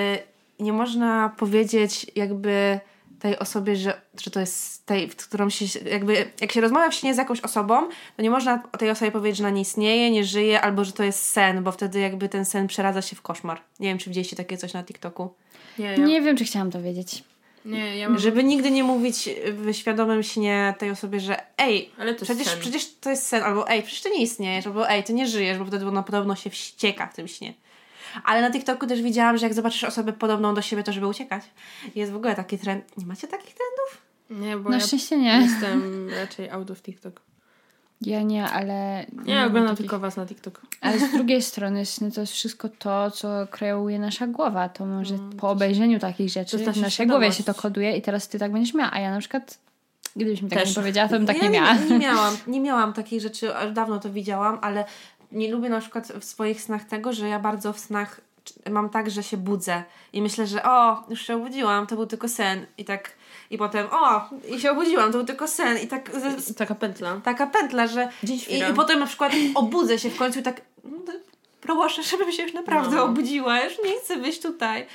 nie 0.60 0.74
można 0.74 1.30
powiedzieć 1.38 2.12
jakby 2.16 2.80
tej 3.20 3.40
osobie, 3.40 3.76
że, 3.76 4.02
że 4.22 4.32
to 4.32 4.40
jest 4.40 4.86
tej, 4.86 5.10
w 5.10 5.16
którą 5.16 5.50
się, 5.50 5.66
jakby, 5.90 6.32
jak 6.42 6.52
się 6.52 6.62
rozmawia 6.62 6.90
w 6.90 6.94
śnie 6.96 7.14
z 7.14 7.18
jakąś 7.18 7.42
osobą, 7.42 7.90
to 8.18 8.22
nie 8.24 8.30
można 8.30 8.64
o 8.72 8.78
tej 8.78 8.90
osobie 8.90 9.12
powiedzieć, 9.12 9.38
że 9.38 9.44
ona 9.44 9.50
nie 9.56 9.62
istnieje, 9.62 10.12
nie 10.12 10.24
żyje, 10.24 10.62
albo 10.62 10.86
że 10.86 10.92
to 10.92 11.04
jest 11.04 11.26
sen, 11.26 11.64
bo 11.64 11.72
wtedy 11.72 12.00
jakby 12.00 12.30
ten 12.30 12.46
sen 12.46 12.68
przeradza 12.68 13.02
się 13.02 13.16
w 13.16 13.22
koszmar. 13.22 13.62
Nie 13.80 13.88
wiem, 13.90 13.98
czy 13.98 14.10
widzieliście 14.10 14.36
takie 14.36 14.58
coś 14.58 14.74
na 14.74 14.84
TikToku. 14.84 15.34
Nie, 15.80 15.86
ja, 15.86 15.98
Nie 15.98 16.22
wiem, 16.22 16.38
czy 16.38 16.46
chciałam 16.46 16.72
to 16.72 16.82
wiedzieć. 16.82 17.24
nie, 17.66 17.98
ja 17.98 18.10
mam, 18.10 18.20
Żeby 18.20 18.44
nigdy 18.44 18.72
nie 18.72 18.84
mówić 18.84 19.30
w 19.46 19.74
świadomym 19.74 20.24
śnie 20.24 20.74
tej 20.78 20.92
osobie, 20.92 21.20
że 21.20 21.38
ej, 21.58 21.92
ale 22.00 22.16
to 22.16 22.26
przecież, 22.26 22.48
sen. 22.48 22.60
przecież 22.60 22.96
to 23.02 23.10
jest 23.10 23.28
sen, 23.28 23.44
albo 23.44 23.70
ej, 23.70 23.84
przecież 23.84 24.02
ty 24.02 24.10
nie 24.10 24.22
istniejesz, 24.22 24.68
albo 24.68 24.90
ej, 24.90 25.04
ty 25.04 25.14
nie 25.14 25.28
żyjesz, 25.28 25.58
bo 25.58 25.66
wtedy 25.66 25.88
ona 25.88 26.04
podobno 26.04 26.36
się 26.36 26.50
wścieka 26.50 27.08
w 27.08 27.16
tym 27.16 27.28
śnie. 27.28 27.54
Ale 28.24 28.42
na 28.42 28.52
TikToku 28.52 28.88
też 28.88 29.02
widziałam, 29.02 29.38
że 29.38 29.46
jak 29.46 29.54
zobaczysz 29.54 29.84
osobę 29.84 30.14
podobną 30.14 30.54
do 30.54 30.62
siebie, 30.62 30.84
to 30.84 30.94
żeby 30.94 31.08
uciekać. 31.08 31.44
Jest 31.96 32.12
w 32.12 32.16
ogóle 32.16 32.36
taki 32.36 32.58
trend. 32.60 32.98
Nie 32.98 33.06
macie 33.06 33.28
takich 33.28 33.56
trendów? 33.56 34.02
Nie, 34.30 34.58
bo 34.58 34.70
Na 34.70 34.76
ja 34.78 34.82
szczęście 34.84 35.18
nie. 35.18 35.42
jestem 35.42 36.10
raczej 36.10 36.50
out 36.50 36.72
of 36.72 36.82
TikTok. 36.82 37.22
Ja 38.02 38.22
nie, 38.24 38.46
ale... 38.46 39.06
Nie, 39.26 39.36
mam 39.36 39.48
oglądam 39.48 39.76
takich- 39.76 39.78
tylko 39.78 40.00
was 40.00 40.18
na 40.18 40.26
TikTok. 40.26 40.62
Ale 40.82 41.00
z 41.00 41.12
drugiej 41.12 41.42
strony 41.42 41.86
sny 41.86 42.12
to 42.12 42.22
jest 42.22 42.34
wszystko 42.34 42.70
to, 42.70 43.12
co 43.12 43.48
kreuje 43.52 44.00
nasza 44.00 44.28
głowa. 44.28 44.70
To 44.70 44.86
może 44.86 45.16
No, 45.18 45.30
po 45.38 45.50
obejrzeniu 45.50 46.00
takich 46.00 46.30
rzeczy 46.30 46.58
w 46.58 46.66
naszej 46.66 47.08
głowie 47.08 47.28
się 47.28 47.34
świadomość. 47.34 47.44
to 47.46 47.54
koduje 47.54 47.98
i 47.98 48.02
teraz 48.02 48.28
ty 48.28 48.40
tak 48.40 48.52
będziesz 48.52 48.74
miała. 48.74 48.92
A 48.94 49.00
ja 49.00 49.12
na 49.12 49.20
przykład, 49.20 49.58
gdybyś 50.16 50.42
mi 50.42 50.50
tak 50.50 50.60
Też. 50.60 50.70
nie 50.70 50.76
powiedziała, 50.76 51.08
to 51.10 51.16
bym 51.18 51.26
tak 51.26 51.38
ja 51.38 51.44
nie 51.44 51.50
miała. 51.50 51.74
Nie, 51.74 51.86
nie 51.90 52.00
miałam, 52.08 52.38
nie 52.48 52.60
miałam 52.60 52.94
takich 52.94 53.22
rzeczy, 53.22 53.56
aż 53.56 53.72
dawno 53.72 54.00
to 54.00 54.10
widziałam, 54.10 54.60
ale 54.62 54.86
nie 55.32 55.52
lubię 55.52 55.70
na 55.70 55.80
przykład 55.80 56.08
w 56.08 56.24
swoich 56.24 56.62
snach 56.62 56.84
tego, 56.84 57.14
że 57.14 57.28
ja 57.30 57.40
bardzo 57.40 57.74
w 57.74 57.80
snach 57.80 58.22
mam 58.70 58.90
tak, 58.90 59.10
że 59.12 59.24
się 59.24 59.38
budzę 59.38 59.84
i 60.14 60.22
myślę, 60.22 60.48
że 60.48 60.64
o, 60.64 61.04
już 61.10 61.22
się 61.22 61.36
obudziłam, 61.36 61.88
to 61.88 61.96
był 61.96 62.06
tylko 62.06 62.28
sen 62.28 62.66
i 62.78 62.86
tak 62.86 63.12
i 63.50 63.58
potem 63.58 63.88
o, 63.92 64.30
i 64.56 64.60
się 64.60 64.72
obudziłam, 64.72 65.12
to 65.12 65.18
był 65.18 65.28
tylko 65.28 65.48
sen 65.48 65.78
i 65.78 65.88
tak 65.88 66.12
Taka 66.58 66.76
pętla. 66.76 67.22
taka 67.24 67.48
pętla, 67.48 67.88
że 67.88 68.10
i, 68.24 68.60
i 68.72 68.74
potem 68.76 69.00
na 69.00 69.06
przykład 69.06 69.32
obudzę 69.56 70.00
się 70.00 70.10
w 70.10 70.18
końcu 70.18 70.40
i 70.40 70.44
tak 70.44 70.62
mm, 70.86 71.02
proszę, 71.76 72.04
żebym 72.12 72.32
się 72.32 72.44
już 72.44 72.54
naprawdę 72.54 72.96
No. 72.96 73.04
obudziła, 73.04 73.62
już 73.64 73.74
nie 73.86 74.00
chcę 74.00 74.18
być 74.18 74.40
tutaj. 74.40 74.86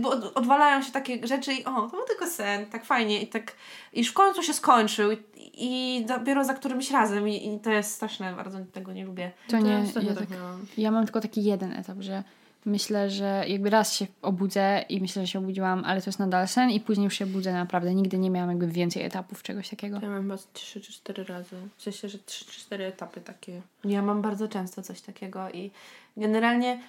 Bo 0.00 0.10
od, 0.10 0.36
odwalają 0.36 0.82
się 0.82 0.92
takie 0.92 1.26
rzeczy 1.26 1.52
i 1.52 1.64
o, 1.64 1.72
to 1.74 1.88
był 1.96 2.06
tylko 2.06 2.26
sen, 2.26 2.66
tak 2.66 2.84
fajnie 2.84 3.22
i 3.22 3.26
tak 3.26 3.52
już 3.92 4.08
w 4.08 4.12
końcu 4.12 4.42
się 4.42 4.52
skończył 4.54 5.12
i, 5.12 5.18
i 5.54 6.04
dopiero 6.06 6.44
za 6.44 6.54
którymś 6.54 6.90
razem 6.90 7.28
i, 7.28 7.54
i 7.54 7.60
to 7.60 7.70
jest 7.70 7.90
straszne, 7.94 8.32
bardzo 8.36 8.58
tego 8.72 8.92
nie 8.92 9.04
lubię. 9.04 9.30
To 9.48 9.58
nie, 9.58 9.78
ostatnio 9.78 10.10
ja, 10.10 10.16
tak 10.16 10.26
tak, 10.28 10.38
miałam. 10.38 10.66
ja 10.78 10.90
mam 10.90 11.04
tylko 11.04 11.20
taki 11.20 11.44
jeden 11.44 11.72
etap, 11.72 11.96
że 12.00 12.22
Myślę, 12.66 13.10
że 13.10 13.44
jakby 13.48 13.70
raz 13.70 13.94
się 13.94 14.06
obudzę 14.22 14.84
i 14.88 15.00
myślę, 15.00 15.22
że 15.22 15.32
się 15.32 15.38
obudziłam, 15.38 15.84
ale 15.84 16.02
to 16.02 16.08
jest 16.08 16.18
nadal 16.18 16.48
sen 16.48 16.70
i 16.70 16.80
później 16.80 17.04
już 17.04 17.14
się 17.14 17.26
budzę 17.26 17.52
naprawdę. 17.52 17.94
Nigdy 17.94 18.18
nie 18.18 18.30
miałam 18.30 18.50
jakby 18.50 18.66
więcej 18.66 19.02
etapów 19.02 19.42
czegoś 19.42 19.68
takiego. 19.68 19.98
Ja 20.02 20.10
mam 20.10 20.22
chyba 20.22 20.36
3 20.52 20.80
czy 20.80 20.92
4 20.92 21.24
razy. 21.24 21.56
W 21.76 21.82
sensie, 21.82 22.08
że 22.08 22.18
3 22.18 22.44
czy 22.44 22.60
4 22.60 22.84
etapy 22.84 23.20
takie. 23.20 23.62
Ja 23.84 24.02
mam 24.02 24.22
bardzo 24.22 24.48
często 24.48 24.82
coś 24.82 25.00
takiego 25.00 25.50
i 25.50 25.70
generalnie 26.16 26.80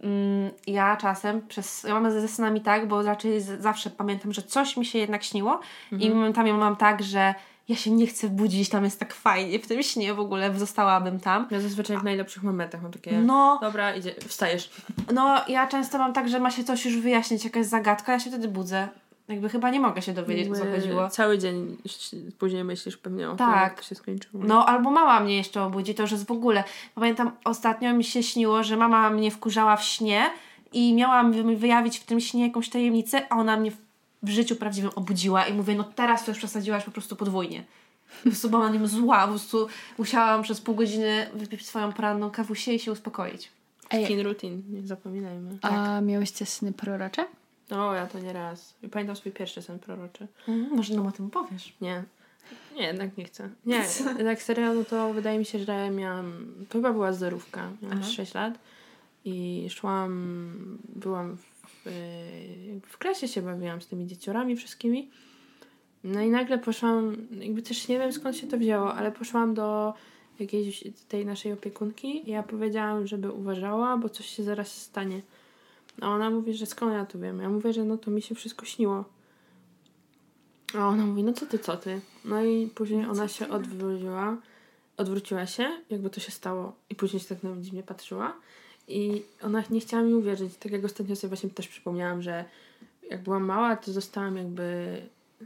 mm, 0.00 0.50
ja 0.66 0.96
czasem 0.96 1.46
przez. 1.46 1.82
Ja 1.82 2.00
mam 2.00 2.12
ze 2.12 2.28
snami 2.28 2.60
tak, 2.60 2.88
bo 2.88 3.02
raczej 3.02 3.40
z, 3.40 3.62
zawsze 3.62 3.90
pamiętam, 3.90 4.32
że 4.32 4.42
coś 4.42 4.76
mi 4.76 4.86
się 4.86 4.98
jednak 4.98 5.24
śniło 5.24 5.60
i 5.98 6.10
momentami 6.10 6.52
mam 6.52 6.76
tak, 6.76 7.02
że 7.02 7.34
ja 7.68 7.76
się 7.76 7.90
nie 7.90 8.06
chcę 8.06 8.28
budzić, 8.28 8.68
tam 8.68 8.84
jest 8.84 9.00
tak 9.00 9.14
fajnie 9.14 9.58
w 9.58 9.66
tym 9.66 9.82
śnie 9.82 10.14
w 10.14 10.20
ogóle, 10.20 10.54
zostałabym 10.58 11.20
tam. 11.20 11.46
Ja 11.50 11.60
zazwyczaj 11.60 11.98
w 11.98 12.04
najlepszych 12.04 12.42
momentach 12.42 12.82
mam 12.82 12.92
takie. 12.92 13.18
No, 13.18 13.58
Dobra, 13.62 13.94
idzie, 13.94 14.14
wstajesz. 14.28 14.70
no 15.14 15.40
ja 15.48 15.66
często 15.66 15.98
mam 15.98 16.12
tak, 16.12 16.28
że 16.28 16.40
ma 16.40 16.50
się 16.50 16.64
coś 16.64 16.84
już 16.84 16.96
wyjaśnić, 16.96 17.44
jakaś 17.44 17.66
zagadka, 17.66 18.12
ja 18.12 18.18
się 18.20 18.30
wtedy 18.30 18.48
budzę. 18.48 18.88
Jakby 19.28 19.48
chyba 19.48 19.70
nie 19.70 19.80
mogę 19.80 20.02
się 20.02 20.12
dowiedzieć, 20.12 20.48
o 20.50 20.54
co 20.54 20.64
chodziło. 20.70 21.08
Cały 21.10 21.38
dzień 21.38 21.76
później 22.38 22.64
myślisz 22.64 22.96
pewnie 22.96 23.30
o 23.30 23.36
Tak. 23.36 23.74
tym, 23.74 23.84
się 23.84 23.94
skończyło. 23.94 24.44
No, 24.46 24.66
albo 24.66 24.90
mama 24.90 25.20
mnie 25.20 25.36
jeszcze 25.36 25.62
obudzi, 25.62 25.94
to 25.94 26.02
już 26.02 26.12
jest 26.12 26.26
w 26.26 26.30
ogóle. 26.30 26.64
Pamiętam, 26.94 27.30
ostatnio 27.44 27.92
mi 27.94 28.04
się 28.04 28.22
śniło, 28.22 28.62
że 28.62 28.76
mama 28.76 29.10
mnie 29.10 29.30
wkurzała 29.30 29.76
w 29.76 29.84
śnie 29.84 30.30
i 30.72 30.94
miałam 30.94 31.32
wy- 31.32 31.56
wyjawić 31.56 31.98
w 31.98 32.04
tym 32.04 32.20
śnie 32.20 32.46
jakąś 32.46 32.68
tajemnicę, 32.68 33.26
a 33.30 33.36
ona 33.36 33.56
mnie 33.56 33.72
w- 34.24 34.28
życiu 34.28 34.56
prawdziwym 34.56 34.90
obudziła 34.94 35.46
i 35.46 35.54
mówię, 35.54 35.74
no 35.74 35.84
teraz 35.84 36.24
to 36.24 36.30
już 36.30 36.38
przesadziłaś 36.38 36.84
po 36.84 36.90
prostu 36.90 37.16
podwójnie. 37.16 37.64
Po 38.22 38.28
prostu 38.30 38.50
byłam 38.50 38.66
na 38.66 38.72
nim 38.78 38.86
zła, 38.88 39.22
po 39.22 39.28
prostu 39.28 39.68
musiałam 39.98 40.42
przez 40.42 40.60
pół 40.60 40.74
godziny 40.74 41.26
wypić 41.34 41.66
swoją 41.66 41.92
poranną 41.92 42.30
kawusię 42.30 42.74
i 42.74 42.78
się 42.78 42.92
uspokoić. 42.92 43.50
Ej, 43.90 44.04
Skin 44.04 44.20
routine, 44.20 44.62
nie 44.70 44.86
zapominajmy. 44.86 45.58
a 45.62 46.00
miałyście 46.00 46.46
sny 46.46 46.72
prorocze? 46.72 47.26
No, 47.70 47.94
ja 47.94 48.06
to 48.06 48.18
nie 48.18 48.32
raz. 48.32 48.74
I 48.82 48.88
Pamiętam 48.88 49.16
swój 49.16 49.32
pierwszy 49.32 49.62
sen 49.62 49.78
proroczy. 49.78 50.26
Mhm, 50.48 50.76
może 50.76 50.94
nam 50.94 51.06
o 51.06 51.12
tym 51.12 51.30
powiesz. 51.30 51.72
Nie. 51.80 52.04
Nie, 52.76 52.82
jednak 52.82 53.16
nie 53.16 53.24
chcę. 53.24 53.50
Nie, 53.66 53.84
tak 54.24 54.42
serio, 54.42 54.74
no 54.74 54.84
to 54.84 55.12
wydaje 55.14 55.38
mi 55.38 55.44
się, 55.44 55.58
że 55.58 55.90
miałam... 55.90 56.46
To 56.68 56.78
chyba 56.78 56.92
była 56.92 57.12
zerówka. 57.12 57.68
Miałam 57.82 57.98
Aha. 58.02 58.10
6 58.10 58.34
lat 58.34 58.54
i 59.24 59.66
szłam... 59.70 60.78
Byłam 60.96 61.36
w, 61.36 61.53
w 62.86 62.98
klasie 62.98 63.28
się 63.28 63.42
bawiłam 63.42 63.80
z 63.80 63.86
tymi 63.86 64.06
dzieciorami 64.06 64.56
wszystkimi. 64.56 65.10
No 66.04 66.20
i 66.20 66.30
nagle 66.30 66.58
poszłam, 66.58 67.16
jakby 67.30 67.62
też 67.62 67.88
nie 67.88 67.98
wiem 67.98 68.12
skąd 68.12 68.36
się 68.36 68.46
to 68.46 68.58
wzięło, 68.58 68.94
ale 68.94 69.12
poszłam 69.12 69.54
do 69.54 69.94
jakiejś 70.38 70.84
tej 71.08 71.26
naszej 71.26 71.52
opiekunki 71.52 72.28
i 72.28 72.32
ja 72.32 72.42
powiedziałam, 72.42 73.06
żeby 73.06 73.32
uważała, 73.32 73.96
bo 73.96 74.08
coś 74.08 74.26
się 74.26 74.42
zaraz 74.42 74.82
stanie. 74.82 75.22
A 76.00 76.08
ona 76.08 76.30
mówi, 76.30 76.54
że 76.54 76.66
skąd 76.66 76.92
ja 76.92 77.06
to 77.06 77.18
wiem? 77.18 77.40
Ja 77.40 77.48
mówię, 77.48 77.72
że 77.72 77.84
no 77.84 77.98
to 77.98 78.10
mi 78.10 78.22
się 78.22 78.34
wszystko 78.34 78.66
śniło. 78.66 79.04
A 80.74 80.88
ona 80.88 81.06
mówi, 81.06 81.22
no 81.22 81.32
co 81.32 81.46
ty, 81.46 81.58
co 81.58 81.76
ty? 81.76 82.00
No 82.24 82.44
i 82.44 82.66
później 82.74 83.06
ona 83.06 83.28
się 83.28 83.48
odwróciła, 83.48 84.36
odwróciła 84.96 85.46
się, 85.46 85.70
jakby 85.90 86.10
to 86.10 86.20
się 86.20 86.32
stało 86.32 86.76
i 86.90 86.94
później 86.94 87.20
się 87.20 87.28
tak 87.28 87.42
na 87.42 87.50
mnie 87.50 87.62
dziwnie 87.62 87.82
patrzyła 87.82 88.36
i 88.88 89.22
ona 89.42 89.62
nie 89.70 89.80
chciała 89.80 90.02
mi 90.02 90.14
uwierzyć. 90.14 90.56
Tak 90.56 90.72
jak 90.72 90.84
ostatnio 90.84 91.16
sobie 91.16 91.28
właśnie 91.28 91.50
też 91.50 91.68
przypomniałam, 91.68 92.22
że 92.22 92.44
jak 93.10 93.22
byłam 93.22 93.44
mała, 93.44 93.76
to 93.76 93.92
zostałam 93.92 94.36
jakby 94.36 94.96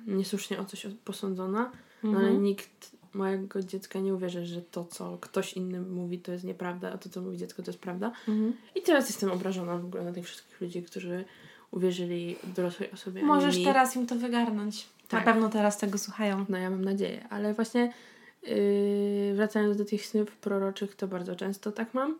niesłusznie 0.06 0.58
o 0.58 0.64
coś 0.64 0.86
posądzona, 1.04 1.70
no 2.02 2.18
ale 2.18 2.34
nikt 2.34 2.90
mojego 3.14 3.62
dziecka 3.62 3.98
nie 3.98 4.14
uwierzy, 4.14 4.46
że 4.46 4.62
to, 4.62 4.84
co 4.84 5.18
ktoś 5.20 5.52
inny 5.52 5.80
mówi, 5.80 6.18
to 6.18 6.32
jest 6.32 6.44
nieprawda, 6.44 6.92
a 6.92 6.98
to, 6.98 7.08
co 7.08 7.20
mówi 7.20 7.36
dziecko, 7.36 7.62
to 7.62 7.70
jest 7.70 7.80
prawda. 7.80 8.12
I 8.74 8.82
teraz 8.82 9.08
jestem 9.08 9.30
obrażona 9.30 9.78
w 9.78 9.84
ogóle 9.84 10.04
na 10.04 10.12
tych 10.12 10.24
wszystkich 10.24 10.60
ludzi, 10.60 10.82
którzy 10.82 11.24
uwierzyli 11.70 12.36
dorosłej 12.56 12.90
osobie. 12.92 13.22
Możesz 13.22 13.58
mi. 13.58 13.64
teraz 13.64 13.96
im 13.96 14.06
to 14.06 14.14
wygarnąć. 14.14 14.86
Tak. 15.08 15.26
Na 15.26 15.32
pewno 15.32 15.48
teraz 15.48 15.78
tego 15.78 15.98
słuchają. 15.98 16.46
No 16.48 16.58
ja 16.58 16.70
mam 16.70 16.84
nadzieję, 16.84 17.28
ale 17.30 17.54
właśnie 17.54 17.92
yy, 18.42 19.34
wracając 19.34 19.76
do 19.76 19.84
tych 19.84 20.06
snów 20.06 20.36
proroczych, 20.36 20.94
to 20.94 21.08
bardzo 21.08 21.36
często 21.36 21.72
tak 21.72 21.94
mam. 21.94 22.18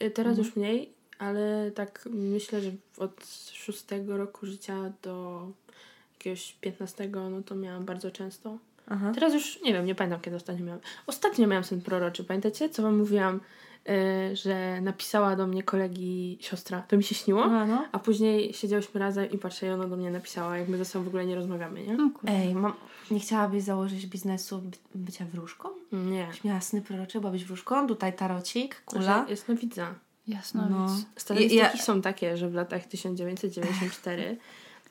Yy, 0.00 0.10
teraz 0.10 0.38
już 0.38 0.56
mniej, 0.56 0.92
ale 1.18 1.70
tak 1.70 2.08
myślę, 2.12 2.60
że 2.60 2.70
od 2.98 3.26
szóstego 3.52 4.16
roku 4.16 4.46
życia 4.46 4.92
do 5.02 5.46
jakiegoś 6.12 6.52
15, 6.52 7.08
no 7.08 7.42
to 7.42 7.54
miałam 7.54 7.84
bardzo 7.84 8.10
często. 8.10 8.58
Aha. 8.86 9.12
Teraz 9.14 9.34
już 9.34 9.62
nie 9.62 9.72
wiem, 9.72 9.86
nie 9.86 9.94
pamiętam 9.94 10.20
kiedy 10.20 10.36
ostatnio 10.36 10.64
miałam. 10.64 10.80
Ostatnio 11.06 11.46
miałam 11.46 11.64
sen 11.64 11.80
proroczy, 11.80 12.24
pamiętacie? 12.24 12.68
Co 12.68 12.82
wam 12.82 12.98
mówiłam, 12.98 13.40
że 14.32 14.80
napisała 14.80 15.36
do 15.36 15.46
mnie 15.46 15.62
kolegi 15.62 16.38
siostra. 16.40 16.82
To 16.88 16.96
mi 16.96 17.02
się 17.04 17.14
śniło. 17.14 17.46
No, 17.46 17.66
no. 17.66 17.84
A 17.92 17.98
później 17.98 18.52
siedziałyśmy 18.52 19.00
razem 19.00 19.30
i 19.30 19.38
patrzę, 19.38 19.66
i 19.66 19.70
ona 19.70 19.86
do 19.86 19.96
mnie 19.96 20.10
napisała, 20.10 20.58
jak 20.58 20.68
my 20.68 20.78
ze 20.78 20.84
sobą 20.84 21.04
w 21.04 21.08
ogóle 21.08 21.26
nie 21.26 21.34
rozmawiamy, 21.34 21.82
nie? 21.86 21.96
No. 21.96 22.10
Ej, 22.26 22.54
mam, 22.54 22.72
nie 23.10 23.20
chciałabyś 23.20 23.62
założyć 23.62 24.06
biznesu 24.06 24.58
by, 24.58 24.76
bycia 24.94 25.24
wróżką? 25.32 25.68
Nie. 25.92 26.26
Byś 26.30 26.44
miała 26.44 26.60
sny 26.60 26.82
prorocze, 26.82 27.20
byłabyś 27.20 27.44
wróżką, 27.44 27.86
tutaj 27.86 28.12
tarocik, 28.12 28.82
kula. 28.84 29.24
Że 29.24 29.30
Jest 29.30 29.48
nowidza. 29.48 29.94
Jasno, 30.28 30.68
No. 30.70 30.96
Statystyki 31.16 31.56
Ja- 31.56 31.76
są 31.76 32.02
takie, 32.02 32.36
że 32.36 32.48
w 32.48 32.54
latach 32.54 32.84
1994, 32.86 34.36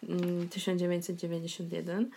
mm, 0.09 0.49
1991 0.49 2.03
y, 2.03 2.09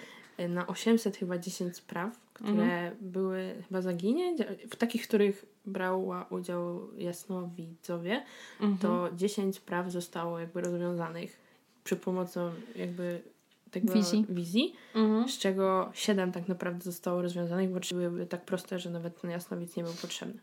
na 0.49 0.67
800 0.67 1.17
chyba 1.17 1.39
10 1.39 1.77
spraw, 1.77 2.21
które 2.33 2.93
były 3.01 3.55
chyba 3.69 3.81
zaginięć, 3.83 4.43
w 4.71 4.77
takich, 4.77 5.05
w 5.05 5.09
których 5.09 5.45
brała 5.67 6.27
udział 6.31 6.89
jasnowidzowie, 6.99 8.23
Mhm. 8.61 8.79
to 8.79 9.09
10 9.17 9.57
spraw 9.57 9.91
zostało 9.91 10.39
jakby 10.39 10.61
rozwiązanych 10.61 11.37
przy 11.85 11.97
pomocy 11.97 12.41
jakby 12.77 13.23
tego 13.71 13.93
Wizji. 13.95 14.27
wizji 14.29 14.75
Mhm. 14.95 15.29
z 15.29 15.39
czego 15.39 15.91
7 15.95 16.33
tak 16.33 16.49
naprawdę 16.49 16.85
zostało 16.85 17.23
rozwiązanych, 17.23 17.71
bo 17.71 17.81
trzy 17.81 17.95
były 17.95 18.27
tak 18.27 18.45
proste, 18.45 18.79
że 18.79 18.91
nawet 18.91 19.21
ten 19.21 19.31
jasnowic 19.31 19.77
nie 19.77 19.83
był 19.85 19.93
potrzebny. 19.93 20.41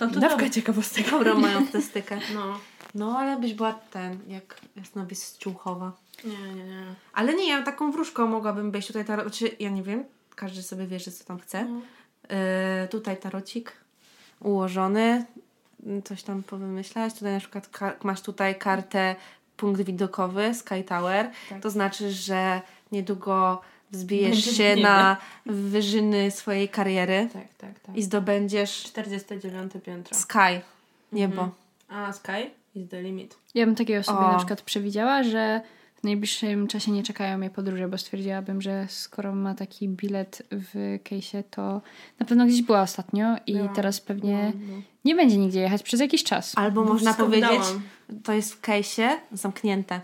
No 0.00 0.06
to 0.08 0.14
Dawka 0.20 0.28
dobra. 0.36 0.50
ciekawostek. 0.50 1.10
Dobrą 1.10 1.40
mają 1.40 1.62
statystykę. 1.66 2.18
No. 2.34 2.58
No, 2.94 3.18
ale 3.18 3.40
byś 3.40 3.54
była 3.54 3.72
ten, 3.72 4.18
jak 4.28 4.60
jasnowic 4.76 5.22
z 5.22 5.38
Czułchowa. 5.38 5.92
Nie, 6.24 6.54
nie, 6.54 6.64
nie. 6.64 6.82
Ale 7.12 7.34
nie, 7.34 7.48
ja 7.48 7.62
taką 7.62 7.92
wróżką 7.92 8.26
mogłabym 8.26 8.70
być. 8.70 8.86
Tutaj 8.86 9.04
tarot, 9.04 9.24
znaczy, 9.26 9.56
ja 9.60 9.70
nie 9.70 9.82
wiem, 9.82 10.04
każdy 10.34 10.62
sobie 10.62 10.86
wierzy, 10.86 11.10
co 11.12 11.24
tam 11.24 11.38
chce. 11.38 11.64
No. 11.64 11.80
Yy, 12.82 12.88
tutaj 12.88 13.16
tarocik 13.16 13.72
ułożony, 14.40 15.24
coś 16.04 16.22
tam 16.22 16.42
powymyślać. 16.42 17.14
Tutaj 17.14 17.32
na 17.32 17.40
przykład 17.40 17.70
masz 18.04 18.20
tutaj 18.20 18.58
kartę 18.58 19.16
punkt 19.56 19.80
widokowy 19.82 20.54
Sky 20.54 20.84
Tower. 20.84 21.30
Tak. 21.48 21.62
To 21.62 21.70
znaczy, 21.70 22.12
że 22.12 22.60
niedługo 22.92 23.60
wzbijesz 23.90 24.44
się 24.56 24.76
na 24.76 25.16
wyżyny 25.46 26.30
swojej 26.30 26.68
kariery 26.68 27.28
Tak, 27.32 27.54
tak, 27.58 27.80
tak. 27.80 27.96
i 27.96 28.02
zdobędziesz 28.02 28.82
49 28.82 29.72
piętro. 29.84 30.16
sky, 30.18 30.60
niebo. 31.12 31.42
Mhm. 31.42 31.50
A 31.88 32.12
Sky 32.12 32.50
is 32.74 32.88
the 32.88 33.02
limit. 33.02 33.38
Ja 33.54 33.66
bym 33.66 33.74
takiego 33.74 34.02
sobie 34.02 34.18
O. 34.18 34.32
na 34.32 34.36
przykład 34.38 34.62
przewidziała, 34.62 35.22
że 35.22 35.60
w 35.94 36.02
najbliższym 36.04 36.66
czasie 36.66 36.90
nie 36.92 37.02
czekają 37.02 37.38
mnie 37.38 37.50
podróże, 37.50 37.88
bo 37.88 37.98
stwierdziłabym, 37.98 38.62
że 38.62 38.86
skoro 38.88 39.34
ma 39.34 39.54
taki 39.54 39.88
bilet 39.88 40.42
w 40.50 40.98
case'ie, 41.04 41.42
to 41.50 41.80
na 42.20 42.26
pewno 42.26 42.46
gdzieś 42.46 42.62
była 42.62 42.82
ostatnio 42.82 43.36
i 43.46 43.54
Była. 43.54 43.68
teraz 43.68 44.00
pewnie 44.00 44.52
No, 44.54 44.74
no. 44.76 44.82
nie 45.04 45.14
będzie 45.14 45.36
nigdzie 45.36 45.60
jechać 45.60 45.82
przez 45.82 46.00
jakiś 46.00 46.24
czas. 46.24 46.52
Albo 46.56 46.82
Bo 46.84 46.92
można 46.92 47.14
powiedzieć, 47.14 47.50
wydałam. 47.50 47.82
to 48.24 48.32
jest 48.32 48.54
w 48.54 48.60
case'ie 48.62 49.08
zamknięte. 49.32 50.00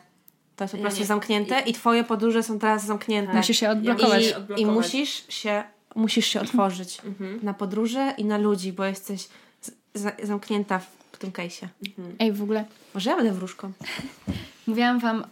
To 0.56 0.64
jest 0.64 0.74
po 0.74 0.80
prostu 0.80 1.00
nie- 1.00 1.06
zamknięte 1.06 1.60
i 1.60 1.72
twoje 1.72 2.04
podróże 2.04 2.42
są 2.42 2.58
teraz 2.58 2.84
zamknięte. 2.86 3.32
Musisz 3.34 3.58
się 3.58 3.70
odblokować. 3.70 4.24
I, 4.26 4.34
odblokować. 4.34 4.60
I 4.60 4.66
musisz 4.66 5.24
się, 5.28 5.62
musisz 5.94 6.26
się 6.26 6.40
otworzyć 6.40 6.98
Mhm. 7.04 7.40
na 7.42 7.54
podróże 7.54 8.14
i 8.18 8.24
na 8.24 8.38
ludzi, 8.38 8.72
bo 8.72 8.84
jesteś 8.84 9.28
z, 9.60 9.70
za, 9.94 10.12
zamknięta 10.22 10.78
w, 10.78 10.86
w 10.86 11.03
tym 11.24 11.32
case'ie. 11.44 11.66
Mhm. 11.88 12.16
Ej, 12.18 12.32
w 12.32 12.42
ogóle 12.42 12.64
Może 12.94 13.10
ja 13.10 13.16
będę 13.16 13.32
wróżką. 13.32 13.72
mówiłam 14.66 14.98
wam, 14.98 15.24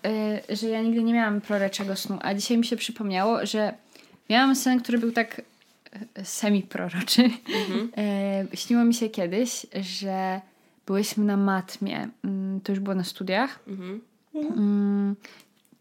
y, 0.51 0.57
że 0.57 0.69
ja 0.69 0.83
nigdy 0.83 1.03
nie 1.03 1.15
miałam 1.15 1.41
proroczego 1.41 1.97
snu, 1.97 2.19
a 2.23 2.35
dzisiaj 2.35 2.59
mi 2.59 2.65
się 2.65 2.77
przypomniało, 2.77 3.47
że 3.47 3.75
miałam 4.31 4.57
sen, 4.57 4.81
który 4.81 4.99
był 4.99 5.13
tak 5.13 5.39
y, 6.19 6.25
semi-proroczy. 6.25 7.23
Mhm. 7.23 7.91
Y, 8.53 8.57
śniło 8.57 8.85
mi 8.85 8.95
się 8.95 9.09
kiedyś, 9.09 9.67
że 9.81 10.41
byłyśmy 10.87 11.25
na 11.25 11.37
matmie. 11.37 12.09
Mm, 12.25 12.61
To 12.61 12.73
już 12.73 12.81
było 12.81 12.95
na 12.95 13.05
studiach. 13.05 13.59
Mhm. 13.69 14.01
Mm, 14.35 15.17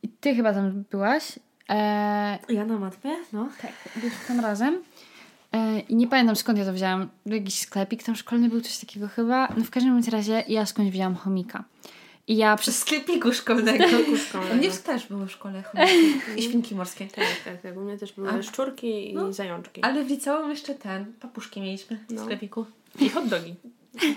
I 0.04 0.08
ty 0.10 0.36
chyba 0.36 0.54
tam 0.54 0.84
byłaś. 0.92 1.40
E, 1.70 2.40
Ja 2.50 2.66
na 2.66 2.78
matmie? 2.80 3.12
No. 3.34 3.50
tak, 3.62 3.72
byliśmy 3.96 4.20
tam 4.28 4.40
razem. 4.40 4.84
E, 5.54 5.80
I 5.80 5.96
nie 5.96 6.08
pamiętam 6.08 6.36
skąd 6.36 6.58
ja 6.60 6.66
to 6.66 6.74
wzięłam. 6.74 7.10
Jakiś 7.26 7.60
sklepik 7.60 8.04
tam 8.04 8.16
szkolny 8.16 8.50
był, 8.50 8.62
coś 8.62 8.78
takiego 8.78 9.08
chyba. 9.08 9.48
No 9.58 9.64
w 9.64 9.70
każdym 9.70 10.02
razie 10.12 10.44
ja 10.48 10.66
skądś 10.66 10.92
wzięłam 10.92 11.16
chomika. 11.16 11.64
I 12.28 12.38
ja 12.38 12.58
przez... 12.58 12.80
Sklepiku 12.80 13.34
szkolnego. 13.34 13.84
szkolnego. 14.28 14.54
U 14.54 14.58
mnie 14.58 14.70
też 14.72 15.08
było 15.08 15.26
w 15.26 15.32
szkole 15.32 15.64
chomiki 15.64 16.20
i 16.38 16.42
świnki 16.42 16.76
morskie. 16.76 17.08
Tak, 17.08 17.26
tak, 17.46 17.62
tak. 17.62 17.78
U 17.78 17.82
mnie 17.82 17.98
też 17.98 18.14
były 18.14 18.30
A. 18.30 18.44
szczurki 18.44 19.12
i 19.12 19.14
No. 19.14 19.34
zajączki. 19.34 19.84
Ale 19.84 20.04
w 20.04 20.10
liceum 20.10 20.50
jeszcze 20.50 20.76
ten, 20.76 21.14
papuszki 21.20 21.62
mieliśmy 21.62 21.98
w 22.10 22.14
No. 22.14 22.24
sklepiku. 22.24 22.66
I 23.00 23.10
hot 23.10 23.28
dogi. 23.28 23.56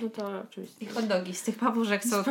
No 0.03 0.09
to 0.09 0.43
oczywiście. 0.50 0.76
I 0.81 0.87
hot 0.87 1.07
dogi 1.07 1.35
z 1.35 1.43
tych 1.43 1.57
papuszek, 1.59 2.03
co 2.05 2.25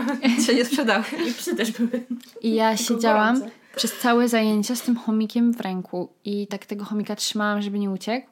się 0.45 0.55
nie 0.55 0.65
sprzedały. 0.65 1.03
I 1.29 1.33
psy 1.33 1.55
też 1.55 1.71
były. 1.71 2.03
I 2.41 2.55
ja 2.55 2.75
Tylko 2.75 2.93
siedziałam 2.93 3.35
gorące. 3.35 3.55
przez 3.75 3.99
całe 3.99 4.27
zajęcia 4.27 4.75
z 4.75 4.81
tym 4.81 4.95
chomikiem 4.95 5.53
w 5.53 5.61
ręku 5.61 6.09
i 6.25 6.47
tak 6.47 6.65
tego 6.65 6.85
chomika 6.85 7.15
trzymałam, 7.15 7.61
żeby 7.61 7.79
nie 7.79 7.89
uciekł. 7.89 8.27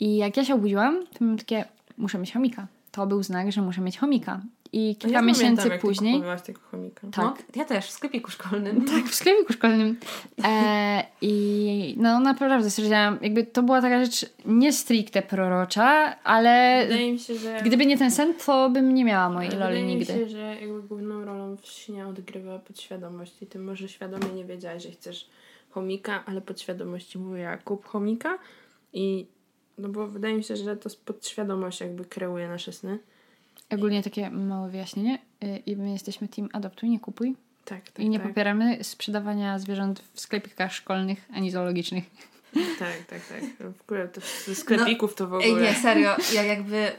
I 0.00 0.16
jak 0.16 0.36
ja 0.36 0.44
się 0.44 0.54
obudziłam, 0.54 1.06
to 1.18 1.24
miałam 1.24 1.38
takie, 1.38 1.64
muszę 1.98 2.18
mieć 2.18 2.32
chomika. 2.32 2.66
To 2.92 3.06
był 3.06 3.22
znak, 3.22 3.52
że 3.52 3.62
muszę 3.62 3.80
mieć 3.80 3.98
chomika. 3.98 4.40
I 4.72 4.96
kilka 4.96 5.16
Ja 5.16 5.22
miesięcy 5.22 5.44
pamiętam, 5.46 5.70
jak 5.70 5.80
ty 5.80 5.86
później... 5.86 6.12
kupowałaś 6.14 6.42
tego 6.42 6.60
chomika. 6.70 7.06
Tak. 7.12 7.24
No, 7.24 7.36
ja 7.56 7.64
też, 7.64 7.86
w 7.86 7.90
sklepiku 7.90 8.30
szkolnym. 8.30 8.84
Tak, 8.84 9.04
w 9.04 9.14
sklepiku 9.14 9.52
szkolnym. 9.52 9.96
E, 10.44 11.04
I 11.20 11.94
no 11.98 12.20
naprawdę 12.20 12.70
stwierdziłam, 12.70 13.18
jakby 13.22 13.44
to 13.44 13.62
była 13.62 13.82
taka 13.82 14.04
rzecz 14.04 14.26
nie 14.46 14.72
stricte 14.72 15.22
prorocza, 15.22 16.16
ale 16.24 16.82
Wydaje 16.88 17.12
mi 17.12 17.18
się, 17.18 17.34
że... 17.34 17.60
gdyby 17.64 17.86
nie 17.86 17.98
ten 17.98 18.10
sen, 18.10 18.34
to 18.46 18.70
bym 18.70 18.94
nie 18.94 19.04
miała 19.04 19.30
mojej 19.30 19.50
Wydaje 19.50 19.70
loli 19.74 19.86
mi 19.86 19.96
nigdy. 19.96 20.12
się, 20.12 20.28
że 20.28 20.56
jakby 20.60 20.82
główną 20.82 21.24
rolą 21.24 21.56
w 21.56 21.66
śnie 21.66 22.06
odgrywa 22.06 22.58
podświadomość 22.58 23.42
i 23.42 23.46
ty 23.46 23.58
może 23.58 23.88
świadomie 23.88 24.28
nie 24.34 24.44
wiedziałaś, 24.44 24.82
że 24.82 24.90
chcesz 24.90 25.28
chomika, 25.70 26.22
ale 26.26 26.40
podświadomości 26.40 27.18
mówiła 27.18 27.56
kup 27.56 27.86
chomika 27.86 28.38
i 28.92 29.26
no 29.78 29.88
bo 29.88 30.08
wydaje 30.08 30.34
mi 30.34 30.44
się, 30.44 30.56
że 30.56 30.76
to 30.76 30.90
podświadomość 31.04 31.80
jakby 31.80 32.04
kreuje 32.04 32.48
nasze 32.48 32.72
sny. 32.72 32.98
Ogólnie 33.70 34.02
takie 34.02 34.30
małe 34.30 34.70
wyjaśnienie. 34.70 35.18
Y, 35.44 35.62
I 35.66 35.76
my 35.76 35.90
jesteśmy 35.90 36.28
team 36.28 36.48
adoptuj, 36.52 36.88
nie 36.88 37.00
kupuj. 37.00 37.36
Tak, 37.64 37.84
tak, 37.84 37.98
I 37.98 38.08
nie 38.08 38.18
tak. 38.18 38.28
popieramy 38.28 38.84
sprzedawania 38.84 39.58
zwierząt 39.58 40.02
w 40.12 40.20
sklepikach 40.20 40.72
szkolnych 40.72 41.28
ani 41.32 41.50
zoologicznych. 41.50 42.04
Tak, 42.78 43.04
tak, 43.06 43.20
tak. 43.26 43.72
W 43.76 43.82
ogóle 43.82 44.08
to 44.08 44.20
ze 44.46 44.54
sklepików 44.54 45.14
to 45.14 45.28
w 45.28 45.34
ogóle. 45.34 45.48
Ej, 45.48 45.62
nie, 45.62 45.74
serio, 45.74 46.16
ja 46.34 46.42
jakby... 46.42 46.92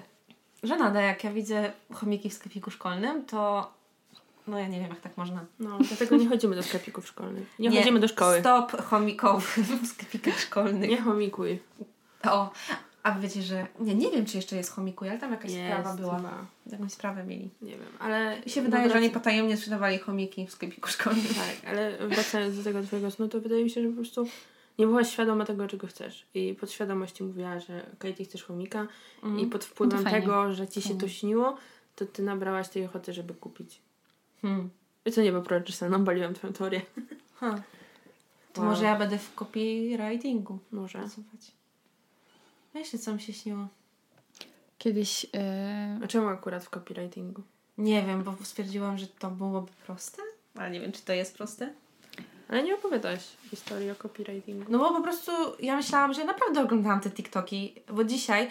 Żenada, 0.63 1.01
jak 1.01 1.24
ja 1.24 1.34
widzę 1.34 1.72
chomiki 1.93 2.29
w 2.29 2.34
sklepiku 2.34 2.72
szkolnym, 2.72 3.25
to... 3.25 3.72
No 4.48 4.60
ja 4.60 4.67
nie 4.67 4.79
wiem, 4.79 4.89
jak 4.89 5.01
tak 5.01 5.17
można. 5.17 5.46
No, 5.60 5.77
dlatego 5.88 6.15
nie 6.15 6.27
chodzimy 6.27 6.55
do 6.55 6.63
sklepików 6.63 7.07
szkolnych. 7.07 7.48
Nie, 7.60 7.72
chodzimy 7.72 8.00
do 8.00 8.07
szkoły. 8.07 8.39
Stop 8.39 8.72
chomikowy 8.72 9.46
w 9.84 9.88
sklepikach 9.88 10.39
szkolnych. 10.39 10.89
Nie 10.89 11.01
chomikuj. 11.01 11.60
O, 12.24 12.52
a 13.04 13.12
wiecie, 13.20 13.42
że... 13.42 13.68
Nie, 13.80 13.96
nie 13.96 14.12
wiem, 14.12 14.26
czy 14.26 14.38
jeszcze 14.38 14.56
jest 14.56 14.72
chomikuj, 14.72 15.10
ale 15.10 15.20
tam 15.20 15.32
jakaś 15.32 15.52
Jest, 15.52 15.66
sprawa 15.68 15.94
była. 15.96 16.18
chyba. 16.18 16.46
Jakąś 16.72 16.92
sprawę 16.92 17.24
mieli. 17.24 17.50
Nie 17.62 17.72
wiem, 17.72 17.88
ale... 18.00 18.42
Mi 18.46 18.52
się 18.52 18.62
wydaje, 18.62 18.90
że 18.90 18.98
oni 18.98 19.10
potajemnie 19.10 19.58
sprzedawali 19.58 20.00
chomiki 20.00 20.48
w 20.48 20.52
sklepiku 20.52 20.90
szkolnym. 20.90 21.26
Tak, 21.36 21.70
ale 21.72 22.08
wracając 22.08 22.58
do 22.58 22.64
tego 22.64 22.84
twojego 22.84 23.12
snu, 23.12 23.28
to 23.28 23.42
wydaje 23.42 23.64
mi 23.64 23.70
się, 23.70 23.82
że 23.84 23.90
po 23.90 23.96
prostu 23.96 24.28
nie 24.80 24.88
byłaś 24.88 25.10
świadoma 25.10 25.46
tego, 25.46 25.68
czego 25.68 25.88
chcesz. 25.88 26.26
I 26.34 26.56
podświadomość 26.60 27.16
ci 27.16 27.24
mówiła, 27.24 27.60
że 27.60 27.86
okej, 27.94 28.16
ty 28.16 28.24
chcesz 28.26 28.44
chomika 28.44 28.88
Mm. 29.24 29.40
i 29.40 29.46
pod 29.48 29.66
wpływem 29.66 29.98
No 29.98 30.04
to 30.04 30.10
fajnie. 30.10 30.28
tego, 30.28 30.54
że 30.54 30.68
ci 30.68 30.82
się 30.82 30.98
to 30.98 31.08
śniło, 31.08 31.58
to 31.96 32.06
ty 32.06 32.24
nabrałaś 32.24 32.70
tej 32.70 32.86
ochoty, 32.86 33.14
żeby 33.14 33.34
kupić. 33.34 33.82
Hmm. 34.42 34.70
I 35.06 35.12
co 35.12 35.22
nie 35.22 35.32
proroczne, 35.32 35.90
no 35.90 36.00
baliłam 36.00 36.34
twoją 36.34 36.54
teorię. 36.54 36.82
Ha. 37.36 37.62
To 38.54 38.62
Wow. 38.62 38.70
może 38.70 38.86
ja 38.86 38.96
będę 38.98 39.18
w 39.18 39.36
copywritingu 39.36 40.60
Może. 40.72 41.00
pracować. 41.00 41.52
Wiecie, 42.76 43.00
co 43.00 43.14
mi 43.14 43.22
się 43.22 43.34
śniło? 43.34 43.68
Kiedyś 44.78 45.24
y, 45.24 45.30
A 46.04 46.08
czemu 46.08 46.28
akurat 46.28 46.64
w 46.66 46.70
copywritingu? 46.70 47.42
Nie 47.78 48.04
wiem, 48.04 48.24
bo 48.24 48.36
stwierdziłam, 48.44 48.98
że 48.98 49.08
to 49.08 49.32
byłoby 49.32 49.72
proste. 49.86 50.22
Ale 50.56 50.72
nie 50.72 50.80
wiem, 50.80 50.92
czy 50.92 51.02
to 51.02 51.14
jest 51.14 51.38
proste. 51.38 51.74
Ale 52.50 52.64
nie 52.64 52.76
opowiadałaś 52.76 53.22
historii 53.50 53.92
o 53.92 53.96
copywritingu. 53.96 54.72
No 54.72 54.78
bo 54.80 54.92
po 54.94 55.02
prostu 55.02 55.32
ja 55.60 55.76
myślałam, 55.76 56.14
że 56.14 56.22
ja 56.22 56.28
naprawdę 56.28 56.62
oglądałam 56.62 57.00
te 57.02 57.12
TikToki, 57.12 57.76
bo 57.94 58.04
dzisiaj 58.04 58.48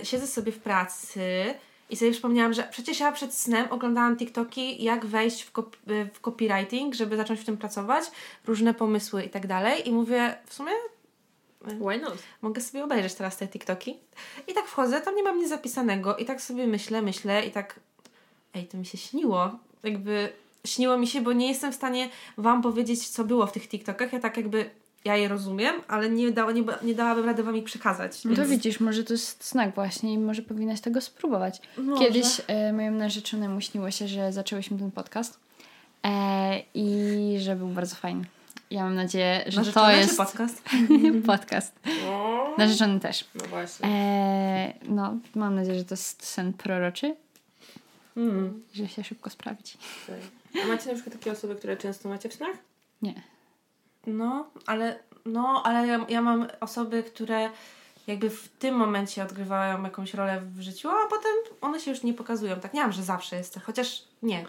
y, 0.00 0.06
siedzę 0.06 0.26
sobie 0.26 0.52
w 0.52 0.58
pracy 0.58 1.54
i 1.90 1.96
sobie 1.96 2.10
przypomniałam, 2.10 2.52
że 2.52 2.62
przecież 2.70 3.00
ja 3.00 3.12
przed 3.12 3.34
snem 3.34 3.66
oglądałam 3.70 4.16
TikToki, 4.16 4.84
jak 4.84 5.06
wejść 5.06 5.42
w, 5.42 5.52
kop- 5.52 5.90
y, 5.90 6.08
w 6.14 6.20
copywriting, 6.20 6.94
żeby 6.94 7.16
zacząć 7.16 7.40
w 7.40 7.44
tym 7.44 7.56
pracować, 7.56 8.04
różne 8.46 8.74
pomysły 8.74 9.22
i 9.24 9.28
tak 9.30 9.46
dalej. 9.46 9.88
I 9.88 9.92
mówię, 9.92 10.38
w 10.46 10.54
sumie 10.54 10.72
Why 11.64 12.00
not? 12.00 12.18
mogę 12.42 12.60
sobie 12.60 12.84
obejrzeć 12.84 13.14
teraz 13.14 13.36
te 13.36 13.48
TikToki. 13.48 13.96
I 14.48 14.54
tak 14.54 14.66
wchodzę, 14.66 15.00
tam 15.00 15.16
nie 15.16 15.22
mam 15.22 15.38
nic 15.38 15.48
zapisanego 15.48 16.16
i 16.16 16.24
tak 16.24 16.42
sobie 16.42 16.66
myślę, 16.66 17.02
myślę 17.02 17.46
i 17.46 17.50
tak 17.50 17.80
ej, 18.54 18.66
to 18.66 18.78
mi 18.78 18.86
się 18.86 18.98
śniło. 18.98 19.58
Jakby 19.82 20.32
śniło 20.66 20.98
mi 20.98 21.06
się, 21.06 21.20
bo 21.20 21.32
nie 21.32 21.48
jestem 21.48 21.72
w 21.72 21.74
stanie 21.74 22.08
wam 22.36 22.62
powiedzieć, 22.62 23.08
co 23.08 23.24
było 23.24 23.46
w 23.46 23.52
tych 23.52 23.68
TikTokach. 23.68 24.12
Ja 24.12 24.20
tak 24.20 24.36
jakby, 24.36 24.70
ja 25.04 25.16
je 25.16 25.28
rozumiem, 25.28 25.74
ale 25.88 26.10
nie, 26.10 26.30
dało, 26.30 26.52
nie, 26.52 26.64
nie 26.82 26.94
dałabym 26.94 27.24
rady 27.24 27.42
wam 27.42 27.56
ich 27.56 27.64
przekazać. 27.64 28.24
No 28.24 28.30
to 28.30 28.36
Więc- 28.36 28.50
widzisz, 28.50 28.80
może 28.80 29.04
to 29.04 29.12
jest 29.12 29.48
znak 29.48 29.74
właśnie 29.74 30.12
i 30.12 30.18
może 30.18 30.42
powinnaś 30.42 30.80
tego 30.80 31.00
spróbować. 31.00 31.60
Może. 31.78 32.04
Kiedyś 32.04 32.26
e, 32.46 32.72
mojemu 32.72 32.98
narzeczonemu 32.98 33.60
śniło 33.60 33.90
się, 33.90 34.08
że 34.08 34.32
zaczęłyśmy 34.32 34.78
ten 34.78 34.90
podcast 34.90 35.38
e, 36.04 36.62
i 36.74 37.36
że 37.38 37.56
był 37.56 37.68
bardzo 37.68 37.96
fajny. 37.96 38.24
Ja 38.70 38.84
mam 38.84 38.94
nadzieję, 38.94 39.44
że 39.46 39.52
to 39.52 39.58
Narzeczone 39.60 39.96
jest 39.96 40.10
czy 40.10 40.16
podcast? 40.16 40.62
podcast. 41.26 41.74
No, 42.04 42.54
Narzeczony 42.58 43.00
też. 43.00 43.24
no 43.34 43.44
właśnie. 43.44 43.88
E, 43.88 44.72
no, 44.88 45.16
mam 45.34 45.54
nadzieję, 45.54 45.78
że 45.78 45.84
to 45.84 45.92
jest 45.94 46.26
sen 46.26 46.52
proroczy, 46.52 47.16
Hmm. 48.14 48.62
że 48.74 48.88
się 48.88 49.04
szybko 49.04 49.30
sprawdzi. 49.30 49.78
A 50.64 50.66
macie 50.66 50.88
na 50.88 50.94
przykład 50.94 51.18
takie 51.18 51.32
osoby, 51.32 51.56
które 51.56 51.76
często 51.76 52.08
macie 52.08 52.28
w 52.28 52.34
snach? 52.34 52.56
Nie. 53.02 53.14
No, 54.06 54.50
ale, 54.66 54.98
no, 55.26 55.62
ale 55.64 55.86
ja, 55.86 56.06
ja 56.08 56.22
mam 56.22 56.46
osoby, 56.60 57.02
które 57.02 57.50
jakby 58.06 58.30
w 58.30 58.48
tym 58.48 58.74
momencie 58.74 59.22
odgrywają 59.22 59.82
jakąś 59.82 60.14
rolę 60.14 60.40
w 60.40 60.60
życiu, 60.60 60.88
a 60.88 61.06
potem 61.10 61.32
one 61.60 61.80
się 61.80 61.90
już 61.90 62.02
nie 62.02 62.14
pokazują. 62.14 62.60
Tak 62.60 62.74
nie 62.74 62.80
mam, 62.80 62.92
że 62.92 63.02
zawsze 63.02 63.36
jest 63.36 63.54
tak, 63.54 63.62
chociaż 63.64 64.04
nie. 64.22 64.44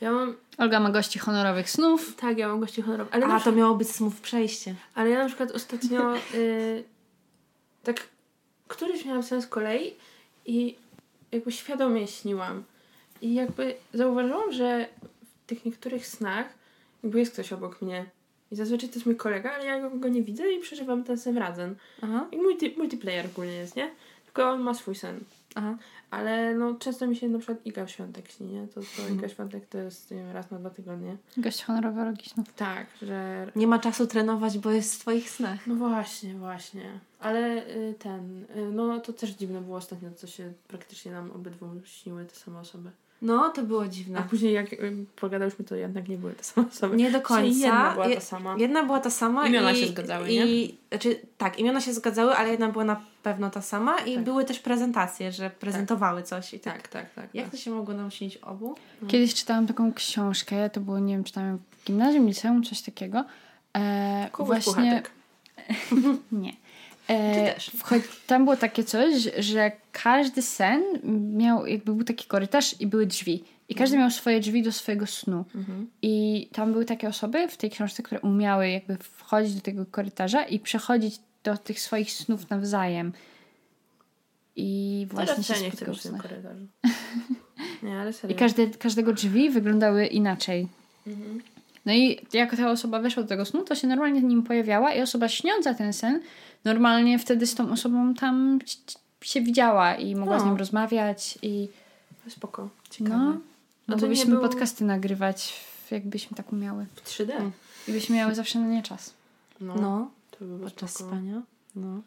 Ja 0.00 0.12
mam, 0.12 0.36
Olga 0.58 0.80
ma 0.80 0.90
gości 0.90 1.18
honorowych 1.18 1.70
snów. 1.70 2.16
tak, 2.16 2.38
ja 2.38 2.48
mam 2.48 2.60
gości 2.60 2.82
honorowych. 2.82 3.14
Ale, 3.14 3.24
A 3.24 3.28
przykład, 3.28 3.44
to 3.44 3.52
miało 3.52 3.74
być 3.74 3.88
smooth 3.90 4.14
przejście. 4.22 4.74
ale 4.94 5.10
ja 5.10 5.18
na 5.18 5.26
przykład 5.26 5.50
ostatnio 5.50 6.14
y, 6.34 6.84
tak 7.82 7.96
któryś 8.68 9.04
miałam 9.04 9.22
sen 9.22 9.42
z 9.42 9.46
kolei 9.46 9.94
i 10.46 10.76
jakby 11.32 11.52
świadomie 11.52 12.06
śniłam. 12.08 12.64
I 13.22 13.34
jakby 13.34 13.74
zauważyłam, 13.94 14.52
że 14.52 14.88
w 15.44 15.46
tych 15.46 15.64
niektórych 15.64 16.06
snach 16.06 16.46
jakby 17.02 17.18
jest 17.20 17.32
ktoś 17.32 17.52
obok 17.52 17.82
mnie. 17.82 18.04
I 18.50 18.56
zazwyczaj 18.56 18.88
to 18.88 18.94
jest 18.94 19.06
mój 19.06 19.16
kolega, 19.16 19.52
ale 19.52 19.64
ja 19.66 19.88
go 19.90 20.08
nie 20.08 20.22
widzę 20.22 20.52
i 20.52 20.60
przeżywam 20.60 21.04
ten 21.04 21.18
sen 21.18 21.38
razem. 21.38 21.76
Aha, 22.02 22.26
I 22.32 22.36
multi, 22.36 22.74
multiplayer 22.78 23.26
ogólnie 23.26 23.52
jest, 23.52 23.76
nie? 23.76 23.90
Tylko 24.24 24.50
on 24.50 24.60
ma 24.60 24.74
swój 24.74 24.94
sen. 24.94 25.20
aha. 25.54 25.76
Ale 26.10 26.54
no 26.54 26.74
często 26.74 27.06
mi 27.06 27.16
się 27.16 27.28
na 27.28 27.38
przykład 27.38 27.66
Iga 27.66 27.86
Świątek 27.86 28.30
śni, 28.30 28.46
nie? 28.46 28.68
To, 28.68 28.80
to 28.80 29.08
Iga 29.14 29.28
Świątek 29.28 29.66
to 29.66 29.78
jest 29.78 30.10
nie 30.10 30.16
wiem, 30.16 30.30
raz 30.30 30.50
na 30.50 30.58
dwa 30.58 30.70
tygodnie. 30.70 31.16
Gość 31.36 31.62
honorowy 31.62 32.14
snów. 32.26 32.52
Tak, 32.52 32.86
że... 33.02 33.46
Nie 33.56 33.66
ma 33.66 33.78
czasu 33.78 34.06
trenować, 34.06 34.58
bo 34.58 34.70
jest 34.70 34.94
w 34.94 34.98
twoich 34.98 35.30
snach. 35.30 35.66
No 35.66 35.74
właśnie, 35.74 36.34
właśnie. 36.34 37.00
Ale 37.20 37.66
y, 37.76 37.94
ten, 37.98 38.44
y, 38.56 38.70
no 38.72 39.00
to 39.00 39.12
też 39.12 39.30
dziwne 39.30 39.60
było 39.60 39.76
ostatnio, 39.76 40.10
co 40.10 40.26
się 40.26 40.52
praktycznie 40.68 41.12
nam 41.12 41.30
obydwu 41.30 41.66
śniły 41.84 42.24
te 42.24 42.34
same 42.34 42.58
osoby. 42.58 42.90
No, 43.22 43.50
to 43.50 43.62
było 43.62 43.82
A 43.82 43.88
dziwne. 43.88 44.22
później 44.30 44.52
jak 44.52 44.66
pogadałyśmy, 45.16 45.64
to 45.64 45.74
jednak 45.74 46.08
nie 46.08 46.18
były 46.18 46.32
te 46.32 46.44
same 46.44 46.66
osoby. 46.68 46.96
Nie 46.96 47.10
do 47.10 47.20
końca. 47.20 47.58
Jedna 47.66 47.92
była 47.92 48.08
ta 48.14 48.20
sama. 48.20 48.56
Jedna 48.58 48.82
była 48.84 49.00
ta 49.00 49.10
sama. 49.10 49.48
Imiona 49.48 49.72
i, 49.72 49.76
się 49.76 49.86
zgadzały, 49.86 50.28
i, 50.28 50.34
nie? 50.34 50.68
Znaczy, 50.88 51.20
tak, 51.38 51.58
imiona 51.58 51.80
się 51.80 51.92
zgadzały, 51.92 52.36
ale 52.36 52.50
jedna 52.50 52.68
była 52.68 52.84
na 52.84 53.00
pewno 53.22 53.50
ta 53.50 53.62
sama 53.62 53.98
i 53.98 54.14
Tak. 54.14 54.24
były 54.24 54.44
też 54.44 54.58
prezentacje, 54.58 55.32
że 55.32 55.50
prezentowały 55.50 56.22
coś. 56.22 56.54
I 56.54 56.60
tak. 56.60 56.82
Tak, 56.82 56.88
tak, 56.88 57.14
tak. 57.14 57.34
Jak 57.34 57.44
tak. 57.44 57.52
to 57.52 57.56
się 57.58 57.70
mogło 57.70 57.94
nam 57.94 58.10
śnić 58.10 58.36
obu? 58.36 58.74
Kiedyś 59.08 59.34
czytałam 59.34 59.66
taką 59.66 59.92
książkę, 59.92 60.70
to 60.70 60.80
było, 60.80 60.98
nie 60.98 61.14
wiem, 61.14 61.24
czytałam 61.24 61.58
w 61.70 61.84
gimnazjum, 61.84 62.26
liceum, 62.26 62.62
coś 62.62 62.82
takiego. 62.82 63.24
E, 63.76 64.28
Kubuś 64.32 64.64
właśnie... 64.64 65.02
Nie. 66.32 66.52
E, 67.12 67.54
wchodzi- 67.76 68.08
tam 68.26 68.44
było 68.44 68.56
takie 68.56 68.84
coś, 68.84 69.14
że 69.38 69.72
każdy 69.92 70.42
sen 70.42 70.82
miał, 71.36 71.66
jakby 71.66 71.94
był 71.94 72.04
taki 72.04 72.26
korytarz 72.26 72.80
i 72.80 72.86
były 72.86 73.06
drzwi. 73.06 73.44
I 73.68 73.74
każdy 73.74 73.98
miał 73.98 74.10
swoje 74.10 74.40
drzwi 74.40 74.62
do 74.62 74.72
swojego 74.72 75.06
snu. 75.06 75.44
Mhm. 75.54 75.90
I 76.02 76.48
tam 76.52 76.72
były 76.72 76.84
takie 76.84 77.08
osoby 77.08 77.48
w 77.48 77.56
tej 77.56 77.70
książce, 77.70 78.02
które 78.02 78.20
umiały 78.20 78.68
jakby 78.70 78.96
wchodzić 78.96 79.54
do 79.54 79.60
tego 79.60 79.86
korytarza 79.86 80.42
i 80.42 80.58
przechodzić 80.58 81.20
do 81.44 81.56
tych 81.56 81.80
swoich 81.80 82.12
snów 82.12 82.50
nawzajem. 82.50 83.12
I 84.56 85.06
właśnie 85.10 85.34
Teraz 85.34 85.46
się 85.46 85.54
ja 85.54 85.60
nie 85.60 85.70
chcę 85.70 85.86
być 85.86 85.98
w 85.98 86.02
tym 86.02 86.18
korytarzu. 86.18 86.66
Nie, 87.82 87.98
ale 87.98 88.10
I 88.10 88.12
serio. 88.12 88.36
każde, 88.38 88.66
każdego 88.66 89.12
drzwi 89.12 89.50
wyglądały 89.50 90.06
inaczej. 90.06 90.68
Mhm. 91.06 91.42
No 91.86 91.92
i 91.92 92.26
jak 92.32 92.56
ta 92.56 92.70
osoba 92.70 93.00
weszła 93.00 93.22
do 93.22 93.28
tego 93.28 93.44
snu, 93.44 93.62
to 93.64 93.74
się 93.74 93.86
normalnie 93.86 94.20
z 94.20 94.24
nim 94.24 94.42
pojawiała 94.42 94.94
i 94.94 95.02
osoba 95.02 95.28
śniąca 95.28 95.74
ten 95.74 95.92
sen 95.92 96.20
normalnie 96.64 97.18
wtedy 97.18 97.46
z 97.46 97.54
tą 97.54 97.72
osobą 97.72 98.14
tam 98.14 98.58
się 99.20 99.40
widziała 99.40 99.94
i 99.94 100.14
mogła 100.16 100.38
z 100.38 100.42
No. 100.42 100.48
nim 100.48 100.56
rozmawiać 100.58 101.38
i 101.42 101.68
Spoko. 102.28 102.68
Ciekawe. 102.90 103.16
no, 103.16 103.36
no 103.88 103.96
to 103.96 104.02
nie 104.02 104.08
byśmy 104.08 104.30
było- 104.36 104.48
podcasty 104.48 104.84
nagrywać 104.84 105.60
jakbyśmy 105.90 106.36
tak 106.36 106.52
umiały. 106.52 106.86
W 106.94 107.08
3D. 107.08 107.30
Mm. 107.32 107.52
I 107.88 107.92
byśmy 107.92 108.16
miały 108.16 108.34
zawsze 108.34 108.58
na 108.58 108.66
nie 108.66 108.82
czas. 108.82 109.14
No. 109.60 109.74
No, 109.74 110.10
To 110.30 110.36
by 110.40 110.44
było 110.46 110.58
podczas 110.58 110.90
spoko. 110.94 111.10
spania. 111.10 111.42
No. 111.76 112.00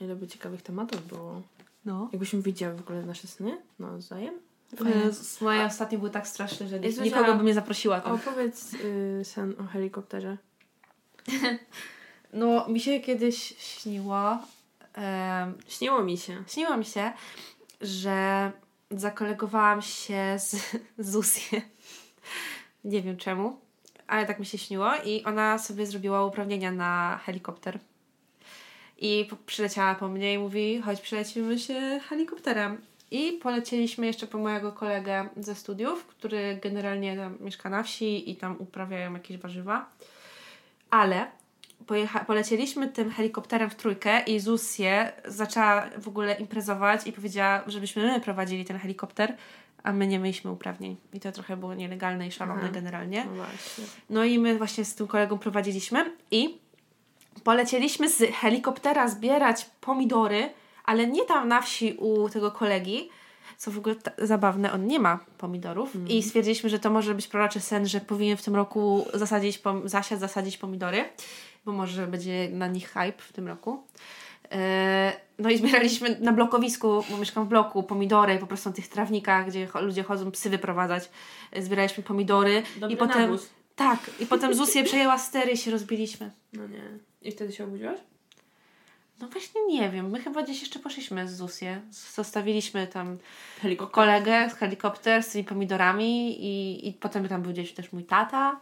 Ile 0.00 0.16
by 0.16 0.26
ciekawych 0.28 0.62
tematów 0.62 1.06
było. 1.08 1.42
No. 1.84 2.08
Jakbyśmy 2.12 2.42
widziały 2.42 2.74
w 2.76 2.80
ogóle 2.80 3.02
nasze 3.02 3.28
sny 3.28 3.56
nawzajem. 3.78 4.34
Z- 5.10 5.40
Moje 5.40 5.64
ostatnie 5.64 5.98
były 5.98 6.10
tak 6.10 6.28
straszne, 6.28 6.68
że 6.68 6.80
nikogo 6.80 7.34
bym 7.34 7.46
nie 7.46 7.54
zaprosiła 7.54 8.00
tam. 8.00 8.12
Opowiedz 8.12 8.74
y, 8.74 9.20
sen 9.24 9.54
o 9.60 9.64
helikopterze. 9.64 10.36
No, 12.34 12.68
mi 12.68 12.80
się 12.80 13.00
kiedyś 13.00 13.54
śniło, 13.58 14.38
Śniło 15.68 16.02
mi 16.02 16.18
się. 16.18 16.44
śniło 16.46 16.76
mi 16.76 16.84
się, 16.84 17.12
że 17.80 18.50
zakolegowałam 18.90 19.82
się 19.82 20.36
z 20.38 20.56
Zusię. 21.12 21.62
Nie 22.84 23.02
wiem 23.02 23.16
czemu, 23.16 23.60
ale 24.06 24.26
tak 24.26 24.38
mi 24.38 24.46
się 24.46 24.58
śniło 24.58 24.90
i 25.04 25.24
ona 25.24 25.58
sobie 25.58 25.86
zrobiła 25.86 26.26
uprawnienia 26.26 26.72
na 26.72 27.20
helikopter. 27.24 27.78
I 28.98 29.28
przyleciała 29.46 29.94
po 29.94 30.08
mnie 30.08 30.34
i 30.34 30.38
mówi, 30.38 30.80
chodź 30.84 31.00
przylecimy 31.00 31.58
się 31.58 32.00
helikopterem. 32.08 32.80
I 33.10 33.32
polecieliśmy 33.32 34.06
jeszcze 34.06 34.26
po 34.26 34.38
mojego 34.38 34.72
kolegę 34.72 35.28
ze 35.36 35.54
studiów, 35.54 36.06
który 36.06 36.58
generalnie 36.62 37.16
tam 37.16 37.36
mieszka 37.40 37.70
na 37.70 37.82
wsi 37.82 38.30
i 38.30 38.36
tam 38.36 38.56
uprawiają 38.58 39.12
jakieś 39.12 39.36
warzywa. 39.38 39.90
Ale 40.90 41.26
pojecha- 41.86 42.24
polecieliśmy 42.24 42.88
tym 42.88 43.10
helikopterem 43.10 43.70
w 43.70 43.74
trójkę 43.74 44.20
i 44.20 44.40
Zusie 44.40 45.12
zaczęła 45.24 45.86
w 45.98 46.08
ogóle 46.08 46.34
imprezować 46.34 47.06
i 47.06 47.12
powiedziała, 47.12 47.62
żebyśmy 47.66 48.06
my 48.06 48.20
prowadzili 48.20 48.64
ten 48.64 48.78
helikopter, 48.78 49.36
a 49.82 49.92
my 49.92 50.06
nie 50.06 50.18
mieliśmy 50.18 50.50
uprawnień. 50.50 50.96
I 51.12 51.20
to 51.20 51.32
trochę 51.32 51.56
było 51.56 51.74
nielegalne 51.74 52.26
i 52.26 52.32
szalone 52.32 52.60
Aha. 52.64 52.72
generalnie. 52.72 53.26
No. 53.36 53.44
No 54.10 54.24
i 54.24 54.38
my 54.38 54.58
właśnie 54.58 54.84
z 54.84 54.94
tym 54.94 55.06
kolegą 55.06 55.38
prowadziliśmy 55.38 56.12
i 56.30 56.58
polecieliśmy 57.44 58.10
z 58.10 58.18
helikoptera 58.34 59.08
zbierać 59.08 59.66
pomidory, 59.80 60.50
ale 60.84 61.06
nie 61.06 61.24
tam 61.24 61.48
na 61.48 61.62
wsi 61.62 61.92
u 61.98 62.28
tego 62.28 62.50
kolegi, 62.50 63.08
co 63.56 63.70
w 63.70 63.78
ogóle 63.78 63.94
ta- 63.96 64.26
zabawne, 64.26 64.72
on 64.72 64.86
nie 64.86 64.98
ma 65.00 65.18
pomidorów 65.38 65.90
i 66.08 66.22
stwierdziliśmy, 66.22 66.70
że 66.70 66.78
to 66.78 66.90
może 66.90 67.14
być 67.14 67.26
proroczy 67.26 67.60
sen, 67.60 67.86
że 67.88 68.00
powinien 68.00 68.36
w 68.36 68.42
tym 68.42 68.54
roku 68.54 69.06
zasadzić, 69.14 69.58
pom- 69.58 69.88
zasiać, 69.88 70.20
zasadzić 70.20 70.56
pomidory, 70.58 71.04
bo 71.64 71.72
może 71.72 72.06
będzie 72.06 72.48
na 72.52 72.66
nich 72.66 72.88
hype 72.92 73.18
w 73.18 73.32
tym 73.32 73.48
roku. 73.48 73.86
E, 74.52 75.12
No 75.38 75.50
i 75.50 75.58
zbieraliśmy 75.58 76.16
na 76.20 76.32
blokowisku, 76.32 77.04
bo 77.10 77.16
mieszkam 77.18 77.44
w 77.44 77.48
bloku, 77.48 77.82
pomidory, 77.82 78.38
po 78.38 78.46
prostu 78.46 78.68
na 78.68 78.74
tych 78.74 78.88
trawnikach, 78.88 79.46
gdzie 79.46 79.68
ludzie 79.80 80.02
chodzą 80.02 80.30
psy 80.30 80.50
wyprowadzać. 80.50 81.10
E, 81.52 81.62
Zbieraliśmy 81.62 82.02
pomidory 82.02 82.62
Dobry 82.76 82.94
i 82.94 82.98
potem... 82.98 83.38
Tak, 83.76 84.10
i 84.20 84.26
potem 84.26 84.54
Zuzję 84.54 84.84
przejęła 84.84 85.18
stery 85.18 85.50
i 85.52 85.56
się 85.56 85.70
rozbiliśmy. 85.70 86.30
No 86.52 86.66
nie. 86.66 86.82
I 87.22 87.32
wtedy 87.32 87.52
się 87.52 87.64
obudziłaś? 87.64 87.98
No 89.20 89.28
właśnie 89.28 89.66
nie 89.66 89.90
wiem, 89.90 90.10
my 90.10 90.20
chyba 90.20 90.42
gdzieś 90.42 90.60
jeszcze 90.60 90.78
poszliśmy 90.78 91.28
z 91.28 91.36
Zusię. 91.36 91.80
Zostawiliśmy 91.90 92.86
tam 92.86 93.18
Helikopter. 93.62 93.94
kolegę 93.94 94.50
z 94.50 94.54
helikopter 94.54 95.22
z 95.22 95.28
tymi 95.28 95.44
pomidorami 95.44 96.44
i, 96.44 96.88
i 96.88 96.92
potem 96.92 97.28
tam 97.28 97.42
był 97.42 97.52
gdzieś 97.52 97.72
też 97.72 97.92
mój 97.92 98.04
tata. 98.04 98.60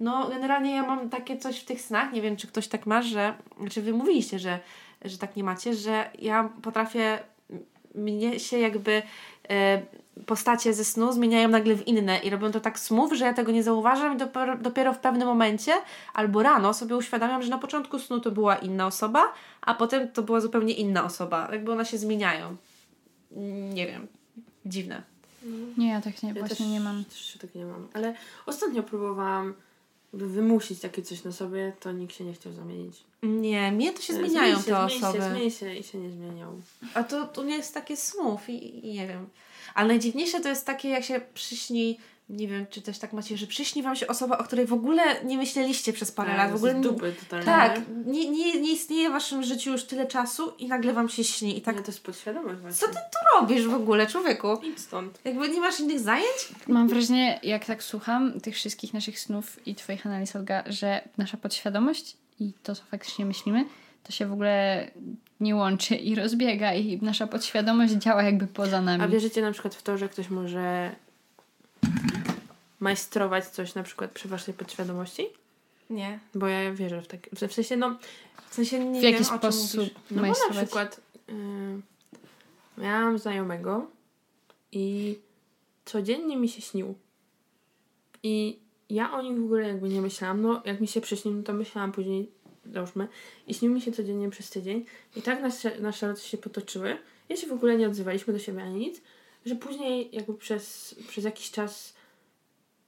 No 0.00 0.28
generalnie 0.28 0.74
ja 0.74 0.82
mam 0.82 1.10
takie 1.10 1.38
coś 1.38 1.60
w 1.60 1.64
tych 1.64 1.80
snach, 1.80 2.12
nie 2.12 2.22
wiem 2.22 2.36
czy 2.36 2.46
ktoś 2.46 2.68
tak 2.68 2.86
ma, 2.86 3.02
że, 3.02 3.34
czy 3.70 3.82
wy 3.82 3.92
mówiliście, 3.92 4.38
że, 4.38 4.58
że 5.04 5.18
tak 5.18 5.36
nie 5.36 5.44
macie, 5.44 5.74
że 5.74 6.10
ja 6.18 6.48
potrafię, 6.62 7.18
mnie 7.94 8.40
się 8.40 8.58
jakby 8.58 9.02
e, 9.50 9.82
postacie 10.26 10.74
ze 10.74 10.84
snu 10.84 11.12
zmieniają 11.12 11.48
nagle 11.48 11.74
w 11.74 11.86
inne 11.88 12.18
i 12.18 12.30
robią 12.30 12.52
to 12.52 12.60
tak 12.60 12.78
smooth, 12.78 13.14
że 13.14 13.24
ja 13.24 13.34
tego 13.34 13.52
nie 13.52 13.62
zauważam 13.62 14.14
i 14.14 14.16
dopiero, 14.16 14.56
dopiero 14.56 14.92
w 14.92 14.98
pewnym 14.98 15.28
momencie 15.28 15.72
albo 16.14 16.42
rano 16.42 16.74
sobie 16.74 16.96
uświadamiam, 16.96 17.42
że 17.42 17.50
na 17.50 17.58
początku 17.58 17.98
snu 17.98 18.20
to 18.20 18.30
była 18.30 18.56
inna 18.56 18.86
osoba, 18.86 19.32
a 19.60 19.74
potem 19.74 20.08
to 20.08 20.22
była 20.22 20.40
zupełnie 20.40 20.74
inna 20.74 21.04
osoba. 21.04 21.48
Jakby 21.52 21.72
one 21.72 21.84
się 21.84 21.98
zmieniają. 21.98 22.56
Nie 23.74 23.86
wiem. 23.86 24.06
Dziwne. 24.66 25.02
Nie, 25.78 25.88
ja 25.88 26.00
tak 26.00 26.22
nie, 26.22 26.28
Ja 26.28 26.34
właśnie 26.34 26.56
też, 26.56 26.66
nie 26.66 26.80
mam. 26.80 27.04
Też 27.04 27.38
tak 27.40 27.54
nie 27.54 27.64
mam. 27.64 27.88
Ale 27.94 28.14
ostatnio 28.46 28.82
próbowałam 28.82 29.54
jakby 30.14 30.28
wymusić 30.28 30.80
takie 30.80 31.02
coś 31.02 31.24
na 31.24 31.32
sobie, 31.32 31.72
to 31.80 31.92
nikt 31.92 32.14
się 32.16 32.24
nie 32.24 32.32
chciał 32.32 32.52
zamienić. 32.52 33.04
Nie, 33.22 33.72
mnie 33.72 33.92
to 33.92 34.02
się 34.02 34.12
Zmień 34.12 34.30
zmieniają 34.30 34.56
się, 34.56 34.64
te 34.64 34.88
zmień 34.88 34.98
osoby. 34.98 35.18
Się, 35.18 35.30
zmień 35.30 35.50
się 35.50 35.74
i 35.74 35.82
się 35.82 35.98
nie 35.98 36.10
zmieniał. 36.10 36.52
A 36.94 37.04
to, 37.04 37.26
to 37.26 37.44
nie 37.44 37.56
jest 37.56 37.74
takie 37.74 37.96
smooth 37.96 38.48
i, 38.48 38.86
i 38.86 38.94
nie 38.94 39.06
wiem. 39.08 39.26
Ale 39.74 39.88
najdziwniejsze 39.88 40.40
to 40.40 40.48
jest 40.48 40.66
takie, 40.66 40.88
jak 40.88 41.04
się 41.04 41.20
przyśni, 41.34 41.98
nie 42.28 42.48
wiem, 42.48 42.66
czy 42.70 42.82
też 42.82 42.98
tak 42.98 43.12
macie, 43.12 43.36
że 43.36 43.46
przyśni 43.46 43.82
wam 43.82 43.96
się 43.96 44.06
osoba, 44.06 44.38
o 44.38 44.44
której 44.44 44.66
w 44.66 44.72
ogóle 44.72 45.02
nie 45.24 45.36
myśleliście 45.36 45.92
przez 45.92 46.12
parę 46.12 46.36
lat. 46.36 46.52
W 46.52 46.54
ogóle 46.54 46.74
dupy 46.74 47.12
totalnie. 47.20 47.44
tak, 47.44 47.80
nie, 48.06 48.30
nie, 48.30 48.60
nie 48.60 48.72
istnieje 48.72 49.08
w 49.08 49.12
waszym 49.12 49.42
życiu 49.42 49.70
już 49.72 49.84
tyle 49.84 50.06
czasu 50.06 50.52
i 50.58 50.68
nagle 50.68 50.92
wam 50.92 51.08
się 51.08 51.24
śni. 51.24 51.58
I 51.58 51.60
tak, 51.60 51.64
Tak. 51.64 51.76
Nie, 51.76 51.82
to 51.82 51.90
jest 51.90 52.04
podświadomość 52.04 52.60
właśnie. 52.60 52.78
co 52.80 52.86
ty 52.86 52.94
tu 52.94 53.40
robisz 53.40 53.66
w 53.66 53.74
ogóle, 53.74 54.06
człowieku? 54.06 54.48
Idź 54.62 54.80
stąd. 54.80 55.18
Jakby 55.24 55.48
nie 55.48 55.60
masz 55.60 55.80
innych 55.80 56.00
zajęć? 56.00 56.48
Mam 56.68 56.88
wrażenie, 56.88 57.40
jak 57.42 57.64
tak 57.64 57.82
słucham 57.82 58.40
tych 58.40 58.54
wszystkich 58.54 58.94
naszych 58.94 59.20
snów 59.20 59.66
i 59.66 59.74
Twoich 59.74 60.06
analiz, 60.06 60.36
Olga, 60.36 60.62
że 60.66 61.08
nasza 61.18 61.36
podświadomość 61.36 62.16
i 62.40 62.52
to, 62.62 62.74
co 62.74 62.82
faktycznie 62.84 63.24
myślimy, 63.26 63.64
to 64.04 64.12
się 64.12 64.26
w 64.26 64.32
ogóle 64.32 64.90
nie 65.40 65.56
łączy 65.56 65.94
i 65.96 66.14
rozbiega 66.14 66.74
i 66.74 66.98
nasza 67.02 67.26
podświadomość 67.26 67.92
działa 67.92 68.22
jakby 68.22 68.46
poza 68.46 68.80
nami. 68.80 69.04
A 69.04 69.08
wierzycie 69.08 69.42
na 69.42 69.52
przykład 69.52 69.74
w 69.74 69.82
to, 69.82 69.98
że 69.98 70.08
ktoś 70.08 70.30
może 70.30 70.94
majstrować 72.80 73.46
coś 73.46 73.74
na 73.74 73.82
przykład 73.82 74.10
przy 74.10 74.28
waszej 74.28 74.54
podświadomości? 74.54 75.26
Nie. 75.90 76.18
Bo 76.34 76.46
ja 76.46 76.72
wierzę 76.72 77.02
w 77.02 77.06
takie. 77.06 77.30
W 77.48 77.52
sensie, 77.52 77.76
no, 77.76 77.98
W 78.50 78.54
sensie 78.54 78.78
nie 78.84 79.00
w 79.00 79.02
wiem, 79.02 79.12
jaki 79.12 79.24
o 79.24 79.28
czym 79.28 79.38
sposób 79.38 79.80
mówisz. 79.80 79.94
no 79.94 80.00
bo 80.10 80.14
na 80.16 80.22
majstrować? 80.22 80.56
przykład 80.64 81.00
y, 81.28 82.80
miałam 82.82 83.18
znajomego 83.18 83.86
i 84.72 85.18
codziennie 85.84 86.36
mi 86.36 86.48
się 86.48 86.60
śnił. 86.62 86.94
I 88.22 88.58
ja 88.90 89.12
o 89.12 89.22
nim 89.22 89.42
w 89.42 89.44
ogóle 89.44 89.68
jakby 89.68 89.88
nie 89.88 90.00
myślałam. 90.00 90.42
No, 90.42 90.62
jak 90.64 90.80
mi 90.80 90.88
się 90.88 91.00
przyśnił, 91.00 91.42
to 91.42 91.52
myślałam 91.52 91.92
później, 91.92 92.30
załóżmy, 92.72 93.08
i 93.46 93.54
śnił 93.54 93.72
mi 93.72 93.80
się 93.80 93.92
codziennie 93.92 94.30
przez 94.30 94.50
tydzień. 94.50 94.84
I 95.16 95.22
tak 95.22 95.42
nasze, 95.42 95.80
nasze 95.80 96.08
losy 96.08 96.28
się 96.28 96.38
potoczyły. 96.38 96.98
Ja 97.28 97.36
się 97.36 97.46
w 97.46 97.52
ogóle 97.52 97.76
nie 97.76 97.88
odzywaliśmy 97.88 98.32
do 98.32 98.38
siebie 98.38 98.62
ani 98.62 98.78
nic, 98.78 99.00
że 99.46 99.54
później 99.54 100.08
jakby 100.12 100.34
przez, 100.34 100.94
przez 101.08 101.24
jakiś 101.24 101.50
czas 101.50 101.94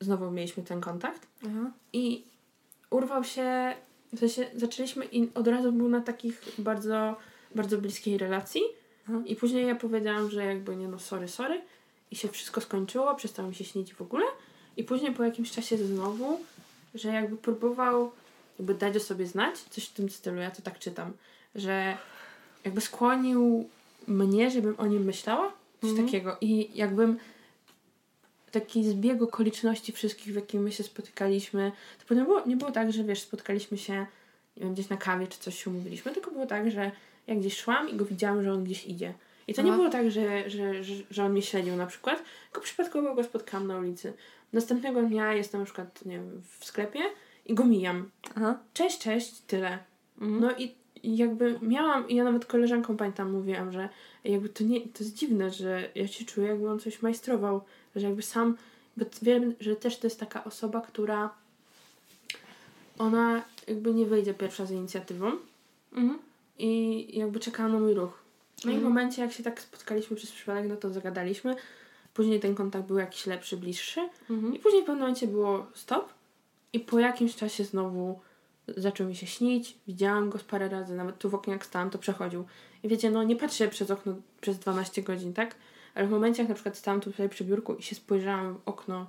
znowu 0.01 0.31
mieliśmy 0.31 0.63
ten 0.63 0.81
kontakt. 0.81 1.27
Aha. 1.47 1.71
I 1.93 2.25
urwał 2.91 3.25
się, 3.25 3.75
w 4.13 4.19
sensie 4.19 4.47
zaczęliśmy 4.55 5.05
i 5.05 5.35
od 5.35 5.49
razu 5.49 5.73
był 5.73 5.89
na 5.89 6.01
takich 6.01 6.43
bardzo, 6.59 7.17
bardzo 7.55 7.79
bliskiej 7.79 8.19
relacji. 8.19 8.63
Mhm. 9.01 9.27
I 9.27 9.37
później 9.37 9.67
ja 9.67 9.75
powiedziałam, 9.75 10.31
że 10.31 10.45
jakby 10.45 10.77
nie 10.77 10.89
no, 10.89 10.99
sorry, 10.99 11.29
sorry. 11.29 11.61
I 12.11 12.17
się 12.17 12.29
wszystko 12.29 12.61
skończyło, 12.61 13.15
przestało 13.15 13.49
mi 13.49 13.55
się 13.55 13.65
śnić 13.65 13.95
w 13.95 14.03
ogóle. 14.03 14.25
I 14.77 14.85
później 14.85 15.13
po 15.13 15.25
jakimś 15.25 15.51
czasie 15.51 15.79
znowu, 15.79 16.41
że 16.95 17.09
jakby 17.09 17.37
próbował 17.37 18.13
jakby 18.59 18.75
dać 18.75 18.97
o 18.97 19.01
sobie 19.01 19.27
znać, 19.27 19.59
coś 19.59 19.85
w 19.85 19.93
tym 19.93 20.11
stylu, 20.11 20.37
ja 20.37 20.51
to 20.51 20.63
tak 20.63 20.79
czytam, 20.79 21.13
że 21.55 21.97
jakby 22.65 22.81
skłonił 22.81 23.69
mnie, 24.07 24.51
żebym 24.51 24.75
o 24.79 24.87
nim 24.87 25.05
myślała, 25.05 25.53
coś 25.81 25.91
Mhm. 25.91 26.07
takiego. 26.07 26.37
I 26.41 26.71
jakbym 26.75 27.19
taki 28.51 28.85
zbieg 28.85 29.23
okoliczności 29.23 29.93
wszystkich, 29.93 30.33
w 30.33 30.37
jakim 30.37 30.63
my 30.63 30.73
się 30.73 30.83
spotykaliśmy, 30.83 31.73
to 31.99 32.05
potem 32.09 32.25
było, 32.25 32.47
nie 32.47 32.57
było 32.57 32.71
tak, 32.73 32.93
że 32.93 33.05
wiesz, 33.05 33.21
spotkaliśmy 33.21 33.79
się 33.79 34.07
nie 34.57 34.63
wiem, 34.63 34.75
gdzieś 34.75 34.89
na 34.89 34.97
kawie 34.97 35.27
czy 35.27 35.39
coś 35.39 35.65
się 35.65 35.71
umówiliśmy, 35.71 36.13
tylko 36.13 36.31
było 36.31 36.47
tak, 36.47 36.71
że 36.71 36.91
ja 37.27 37.35
gdzieś 37.35 37.57
szłam 37.61 37.89
i 37.91 37.95
go 37.97 38.05
widziałam, 38.05 38.43
że 38.43 38.53
on 38.53 38.65
gdzieś 38.65 38.87
idzie. 38.87 39.15
I 39.49 39.55
to 39.55 39.63
nie 39.63 39.71
Aha. 39.71 39.79
było 39.79 39.91
tak, 39.91 40.11
że, 40.11 40.51
że, 40.51 40.85
że, 40.85 40.95
że 41.11 41.25
on 41.25 41.33
mnie 41.33 41.43
śledził 41.43 41.77
na 41.77 41.87
przykład, 41.87 42.23
tylko 42.45 42.65
przypadkowo 42.65 43.15
go 43.15 43.25
spotkałam 43.25 43.67
na 43.67 43.79
ulicy. 43.79 44.13
Następnego 44.53 45.03
dnia 45.03 45.33
jestem 45.35 45.61
na 45.61 45.65
przykład, 45.65 46.05
nie 46.05 46.17
wiem, 46.17 46.43
w 46.59 46.65
sklepie 46.65 47.01
i 47.47 47.55
go 47.55 47.65
mijam. 47.65 48.11
Aha. 48.37 48.59
Cześć, 48.75 48.99
cześć, 48.99 49.41
tyle. 49.47 49.79
Mhm. 50.21 50.41
No 50.41 50.53
i, 50.59 50.75
i 51.07 51.17
jakby 51.17 51.59
miałam, 51.63 52.11
ja 52.11 52.25
nawet 52.25 52.47
koleżankom 52.47 52.97
pamiętam 52.97 53.33
mówiłam, 53.33 53.73
że 53.73 53.89
jakby 54.25 54.49
to 54.49 54.65
nie, 54.65 54.81
to 54.81 55.05
jest 55.05 55.15
dziwne, 55.15 55.51
że 55.51 55.91
ja 55.95 56.09
się 56.09 56.25
czuję, 56.25 56.49
jakby 56.49 56.69
on 56.71 56.81
coś 56.81 57.03
majstrował, 57.03 57.61
że 57.97 58.07
jakby 58.07 58.23
sam, 58.23 58.57
bo 58.97 59.05
wiem, 59.23 59.55
że 59.61 59.77
też 59.77 59.99
to 59.99 60.07
jest 60.07 60.21
taka 60.21 60.45
osoba, 60.45 60.81
która 60.81 61.31
ona 62.99 63.43
jakby 63.69 63.95
nie 63.95 64.07
wyjdzie 64.07 64.35
pierwsza 64.35 64.67
z 64.67 64.71
inicjatywą 64.71 65.33
Mhm. 65.93 66.19
i 66.59 67.19
jakby 67.19 67.41
czekała 67.41 67.69
na 67.69 67.79
mój 67.79 67.95
ruch. 67.95 68.19
No 68.65 68.71
i 68.71 68.75
w 68.75 68.77
Mhm. 68.77 68.83
momencie, 68.95 69.23
jak 69.23 69.33
się 69.33 69.43
tak 69.43 69.61
spotkaliśmy 69.61 70.17
przez 70.17 70.33
przypadek, 70.33 70.67
no 70.69 70.77
to 70.77 70.91
zagadaliśmy. 70.91 71.57
Później 72.15 72.41
ten 72.41 72.55
kontakt 72.55 72.87
był 72.87 72.99
jakiś 72.99 73.27
lepszy, 73.27 73.57
bliższy. 73.57 74.01
Mhm. 74.31 74.55
I 74.55 74.59
później 74.59 74.83
w 74.83 74.87
pewnym 74.87 75.01
momencie 75.01 75.27
było 75.27 75.67
stop. 75.75 76.09
I 76.73 76.81
po 76.81 76.99
jakimś 76.99 77.37
czasie 77.37 77.65
znowu 77.65 78.21
zaczął 78.77 79.07
mi 79.07 79.17
się 79.17 79.27
śnić. 79.27 79.77
Widziałam 79.87 80.31
go 80.31 80.39
z 80.39 80.45
parę 80.45 80.69
razy, 80.69 80.95
nawet 80.95 81.19
tu 81.19 81.31
w 81.31 81.35
oknie 81.35 81.53
jak 81.53 81.67
stałam, 81.67 81.91
to 81.91 81.99
przechodził. 81.99 82.45
I 82.83 82.89
wiecie, 82.89 83.11
no 83.11 83.23
nie 83.23 83.37
patrzę 83.37 83.69
przez 83.69 83.91
okno 83.91 84.15
przez 84.41 84.59
12 84.59 85.03
godzin, 85.03 85.33
tak? 85.35 85.55
Ale 85.95 86.07
w 86.07 86.11
momencie, 86.11 86.43
jak 86.43 86.49
na 86.49 86.55
przykład 86.55 86.77
stałam 86.77 87.01
tutaj 87.01 87.29
przy 87.29 87.45
biurku 87.45 87.75
i 87.75 87.83
się 87.83 87.95
spojrzałam 87.95 88.55
w 88.55 88.69
okno, 88.69 89.07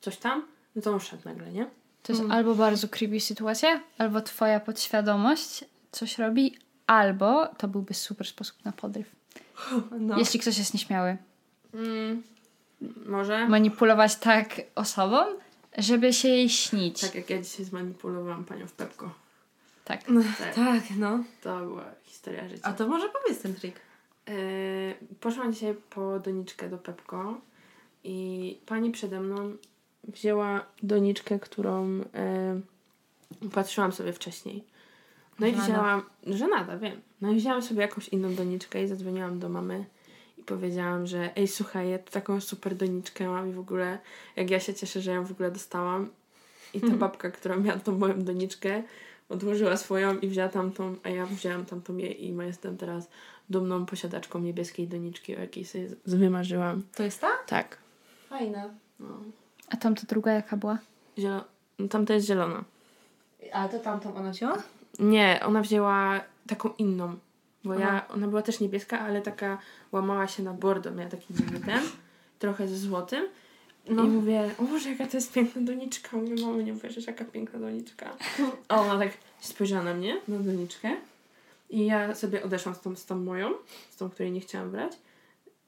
coś 0.00 0.16
tam, 0.16 0.46
no 0.76 0.82
to 0.82 0.92
on 0.92 1.00
szedł 1.00 1.22
nagle, 1.24 1.52
nie? 1.52 1.66
To 2.02 2.12
jest 2.12 2.22
Mhm. 2.22 2.38
albo 2.38 2.54
bardzo 2.54 2.88
creepy 2.88 3.20
sytuacja, 3.20 3.80
albo 3.98 4.20
twoja 4.20 4.60
podświadomość 4.60 5.64
coś 5.92 6.18
robi, 6.18 6.56
albo 6.86 7.46
to 7.46 7.68
byłby 7.68 7.94
super 7.94 8.26
sposób 8.26 8.64
na 8.64 8.72
podryw. 8.72 9.06
No. 10.00 10.18
Jeśli 10.18 10.40
ktoś 10.40 10.58
jest 10.58 10.74
nieśmiały. 10.74 11.16
Mm, 11.74 12.22
może? 13.06 13.48
Manipulować 13.48 14.16
tak 14.16 14.60
osobą, 14.74 15.16
żeby 15.78 16.12
się 16.12 16.28
jej 16.28 16.48
śnić. 16.48 17.00
Tak 17.00 17.14
jak 17.14 17.30
ja 17.30 17.42
dzisiaj 17.42 17.66
zmanipulowałam 17.66 18.44
panią 18.44 18.66
w 18.66 18.72
Pepko. 18.72 19.10
Tak. 19.84 20.00
Tak. 20.38 20.54
Tak, 20.54 20.82
no. 20.98 21.24
To 21.42 21.58
była 21.58 21.84
historia 22.02 22.48
życia. 22.48 22.62
A 22.62 22.72
to 22.72 22.88
może 22.88 23.08
powiedz 23.08 23.42
ten 23.42 23.54
trik. 23.54 23.80
Yy, 24.26 24.34
poszłam 25.20 25.52
dzisiaj 25.52 25.74
po 25.90 26.18
doniczkę 26.18 26.68
do 26.68 26.78
Pepko 26.78 27.40
i 28.04 28.58
pani 28.66 28.90
przede 28.90 29.20
mną 29.20 29.56
wzięła 30.04 30.66
doniczkę, 30.82 31.38
którą 31.38 31.98
yy, 31.98 33.50
patrzyłam 33.50 33.92
sobie 33.92 34.12
wcześniej. 34.12 34.64
No 35.38 35.46
i 35.46 35.50
Żenada. 35.50 35.64
wzięłam, 35.66 36.02
żenada, 36.26 36.78
wiem. 36.78 37.00
No 37.20 37.32
i 37.32 37.36
wzięłam 37.36 37.62
sobie 37.62 37.80
jakąś 37.80 38.08
inną 38.08 38.34
doniczkę 38.34 38.82
i 38.82 38.88
zadzwoniłam 38.88 39.38
do 39.38 39.48
mamy 39.48 39.84
powiedziałam, 40.46 41.06
że 41.06 41.36
ej, 41.36 41.48
słuchaj, 41.48 41.90
ja 41.90 41.98
tu 41.98 42.12
taką 42.12 42.40
super 42.40 42.74
doniczkę 42.74 43.28
mam 43.28 43.50
i 43.50 43.52
w 43.52 43.58
ogóle, 43.58 43.98
jak 44.36 44.50
ja 44.50 44.60
się 44.60 44.74
cieszę, 44.74 45.00
że 45.00 45.12
ją 45.12 45.24
w 45.24 45.30
ogóle 45.30 45.50
dostałam. 45.50 46.08
I 46.74 46.80
ta 46.80 46.88
babka, 46.88 47.30
która 47.30 47.56
miała 47.56 47.78
tą 47.78 47.98
moją 47.98 48.22
doniczkę, 48.22 48.82
odłożyła 49.28 49.76
swoją 49.76 50.18
i 50.18 50.28
wzięła 50.28 50.48
tamtą, 50.48 50.96
a 51.02 51.08
ja 51.08 51.26
wzięłam 51.26 51.66
tamtą 51.66 51.96
jej 51.96 52.24
i 52.24 52.36
jestem 52.36 52.76
teraz 52.76 53.08
dumną 53.50 53.86
posiadaczką 53.86 54.38
niebieskiej 54.38 54.88
doniczki, 54.88 55.36
o 55.36 55.40
jakiej 55.40 55.64
sobie 55.64 55.88
wymarzyłam. 56.06 56.82
To 56.94 57.02
jest 57.02 57.20
ta? 57.20 57.30
Tak. 57.46 57.78
Fajna. 58.28 58.70
No. 59.00 59.20
A 59.70 59.76
tam 59.76 59.94
to 59.94 60.02
druga 60.06 60.32
jaka 60.32 60.56
była? 60.56 60.78
Zielo- 61.18 61.44
no, 61.78 61.88
tamta 61.88 62.14
jest 62.14 62.26
zielona. 62.26 62.64
Ale 63.52 63.68
to 63.68 63.78
tamtą 63.78 64.14
ona 64.16 64.30
wzięła? 64.30 64.62
Nie, 64.98 65.40
ona 65.44 65.60
wzięła 65.60 66.20
taką 66.46 66.70
inną. 66.78 67.16
Bo 67.64 67.74
ja, 67.74 68.08
ona 68.08 68.28
była 68.28 68.42
też 68.42 68.60
niebieska, 68.60 69.00
ale 69.00 69.22
taka 69.22 69.58
łamała 69.92 70.26
się 70.26 70.42
na 70.42 70.52
bordo. 70.52 70.90
Miała 70.90 71.10
taki 71.10 71.34
dziwny 71.34 71.60
ten, 71.60 71.82
trochę 72.38 72.68
ze 72.68 72.76
złotym. 72.76 73.24
No. 73.88 74.04
I 74.04 74.08
mówię, 74.08 74.50
o 74.58 74.62
Boże, 74.62 74.90
jaka 74.90 75.06
to 75.06 75.16
jest 75.16 75.32
piękna 75.32 75.62
doniczka. 75.62 76.16
Mówię, 76.16 76.34
mamo, 76.42 76.60
nie 76.60 76.72
uwierzysz, 76.72 77.06
jaka 77.06 77.24
piękna 77.24 77.58
doniczka. 77.58 78.16
A 78.68 78.80
ona 78.80 78.98
tak 78.98 79.12
spojrzała 79.40 79.82
na 79.82 79.94
mnie, 79.94 80.20
na 80.28 80.38
doniczkę. 80.38 80.96
I 81.70 81.86
ja 81.86 82.14
sobie 82.14 82.42
odeszłam 82.42 82.74
z 82.74 82.80
tą, 82.80 82.96
z 82.96 83.06
tą 83.06 83.16
moją, 83.16 83.50
z 83.90 83.96
tą, 83.96 84.10
której 84.10 84.32
nie 84.32 84.40
chciałam 84.40 84.70
brać. 84.70 84.92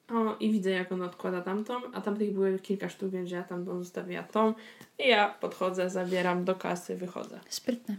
O, 0.08 0.36
i 0.40 0.50
widzę, 0.50 0.70
jak 0.70 0.92
ona 0.92 1.04
odkłada 1.04 1.40
tamtą, 1.40 1.74
a 1.92 2.00
tamtych 2.00 2.32
były 2.32 2.58
kilka 2.58 2.88
sztuk, 2.88 3.10
więc 3.10 3.30
ja 3.30 3.42
tamtą 3.42 3.78
zostawiła 3.78 4.22
tą. 4.22 4.54
I 4.98 5.08
ja 5.08 5.28
podchodzę, 5.28 5.90
zabieram 5.90 6.44
do 6.44 6.54
kasy, 6.54 6.96
wychodzę. 6.96 7.40
Sprytne. 7.48 7.96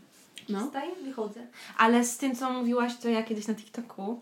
No. 0.50 0.66
Wstaję, 0.66 0.92
wychodzę. 1.04 1.48
Ale 1.78 2.04
z 2.04 2.18
tym, 2.18 2.36
co 2.36 2.54
mówiłaś, 2.54 2.98
to 2.98 3.10
ja 3.10 3.24
kiedyś 3.24 3.48
na 3.48 3.56
TikToku 3.56 4.22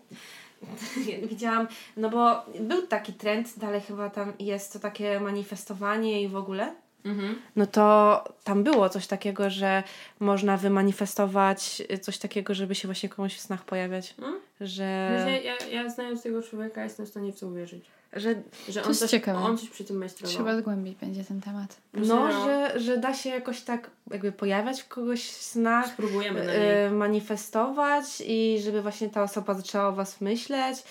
widziałam, 1.30 1.68
no 1.96 2.10
bo 2.10 2.42
był 2.60 2.86
taki 2.86 3.12
trend, 3.12 3.58
dalej 3.58 3.80
chyba 3.80 4.10
tam 4.10 4.32
jest 4.38 4.72
to 4.72 4.78
takie 4.78 5.20
manifestowanie 5.20 6.22
i 6.22 6.28
w 6.28 6.36
ogóle. 6.36 6.74
Mhm. 7.04 7.38
No 7.56 7.66
to 7.66 8.24
tam 8.44 8.64
było 8.64 8.88
coś 8.88 9.06
takiego, 9.06 9.50
że 9.50 9.82
można 10.20 10.56
wymanifestować 10.56 11.82
coś 12.02 12.18
takiego, 12.18 12.54
żeby 12.54 12.74
się 12.74 12.88
właśnie 12.88 13.08
komuś 13.08 13.34
w 13.34 13.40
snach 13.40 13.64
pojawiać. 13.64 14.14
Mm. 14.18 14.40
Że, 14.60 15.10
Wiecie, 15.26 15.42
ja, 15.44 15.66
ja 15.82 15.88
znając 15.90 16.22
tego 16.22 16.42
człowieka 16.42 16.84
jestem 16.84 17.06
w 17.06 17.08
stanie 17.08 17.32
w 17.32 17.40
to 17.40 17.46
uwierzyć. 17.46 17.84
że 18.12 18.34
Że 18.68 18.80
To 18.80 18.86
on 18.86 18.90
jest 18.90 19.00
coś, 19.00 19.10
ciekawe. 19.10 19.38
on 19.38 19.58
coś 19.58 19.68
przy 19.70 19.84
tym 19.84 19.96
majstrował. 19.96 20.34
Trzeba 20.36 20.58
zgłębić 20.58 20.94
będzie 20.98 21.24
ten 21.24 21.40
temat. 21.40 21.76
no, 21.94 22.04
Serio? 22.26 22.44
że, 22.44 22.80
że 22.80 22.96
da 22.98 23.14
się 23.14 23.30
jakoś 23.30 23.60
tak 23.60 23.90
jakby 24.10 24.32
pojawiać 24.32 24.82
w 24.82 24.88
kogoś 24.88 25.22
w 25.30 25.42
snach. 25.42 25.86
Spróbujemy 25.86 26.44
na 26.44 26.52
niej. 26.52 26.86
y, 26.86 26.90
manifestować 26.90 28.04
i 28.26 28.58
żeby 28.64 28.82
właśnie 28.82 29.08
ta 29.10 29.22
osoba 29.22 29.54
zaczęła 29.54 29.88
o 29.88 29.92
was 29.92 30.20
myśleć. 30.20 30.82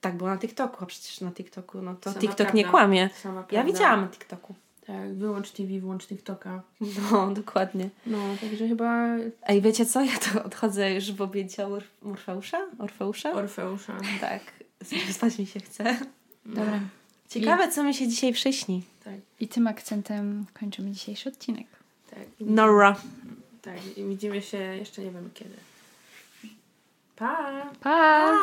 Tak 0.00 0.16
było 0.16 0.30
na 0.30 0.38
TikToku, 0.38 0.76
a 0.80 0.86
przecież 0.86 1.20
na 1.20 1.30
TikToku, 1.32 1.82
no 1.82 1.94
to 1.94 2.10
Sama 2.10 2.20
TikTok 2.20 2.36
prawda. 2.36 2.54
nie 2.56 2.64
kłamie. 2.64 3.10
Sama 3.22 3.40
Ja 3.40 3.44
prawda. 3.46 3.72
widziałam 3.72 4.00
na 4.00 4.08
TikToku. 4.08 4.54
Tak, 4.92 5.14
wyłącz 5.14 5.50
TV, 5.50 5.80
włącz 5.80 6.06
TikToka. 6.06 6.62
No, 7.12 7.30
dokładnie. 7.30 7.88
No, 8.06 8.18
także 8.40 8.68
chyba 8.68 9.06
Ej, 9.42 9.62
wiecie 9.62 9.86
co? 9.86 10.04
Ja 10.04 10.18
to 10.18 10.44
odchodzę 10.44 10.92
już 10.94 11.12
w 11.12 11.22
objęcia 11.22 11.66
Orf- 11.68 12.10
Orfeusza? 12.12 12.58
Orfeusza? 12.78 13.32
Orfeusza. 13.32 13.96
tak. 14.20 14.42
Spać 15.12 15.38
mi 15.38 15.46
się 15.46 15.60
chce. 15.60 15.96
Dobra. 16.46 16.80
Ciekawe, 17.28 17.72
co 17.72 17.82
mi 17.84 17.94
się 17.94 18.08
dzisiaj 18.08 18.32
przyśni. 18.32 18.82
Tak, 19.04 19.14
I 19.40 19.48
tym 19.48 19.66
akcentem 19.66 20.46
kończymy 20.60 20.90
dzisiejszy 20.90 21.28
odcinek. 21.28 21.66
tak. 22.10 22.18
I 22.40 22.44
Nora. 22.44 22.96
Tak, 23.62 23.96
i 23.98 24.04
widzimy 24.04 24.42
się 24.42 24.56
jeszcze 24.58 25.02
nie 25.02 25.10
wiem 25.10 25.30
kiedy. 25.34 25.54
Pa! 27.16 27.36
Pa! 27.62 27.70
Pa! 27.80 28.38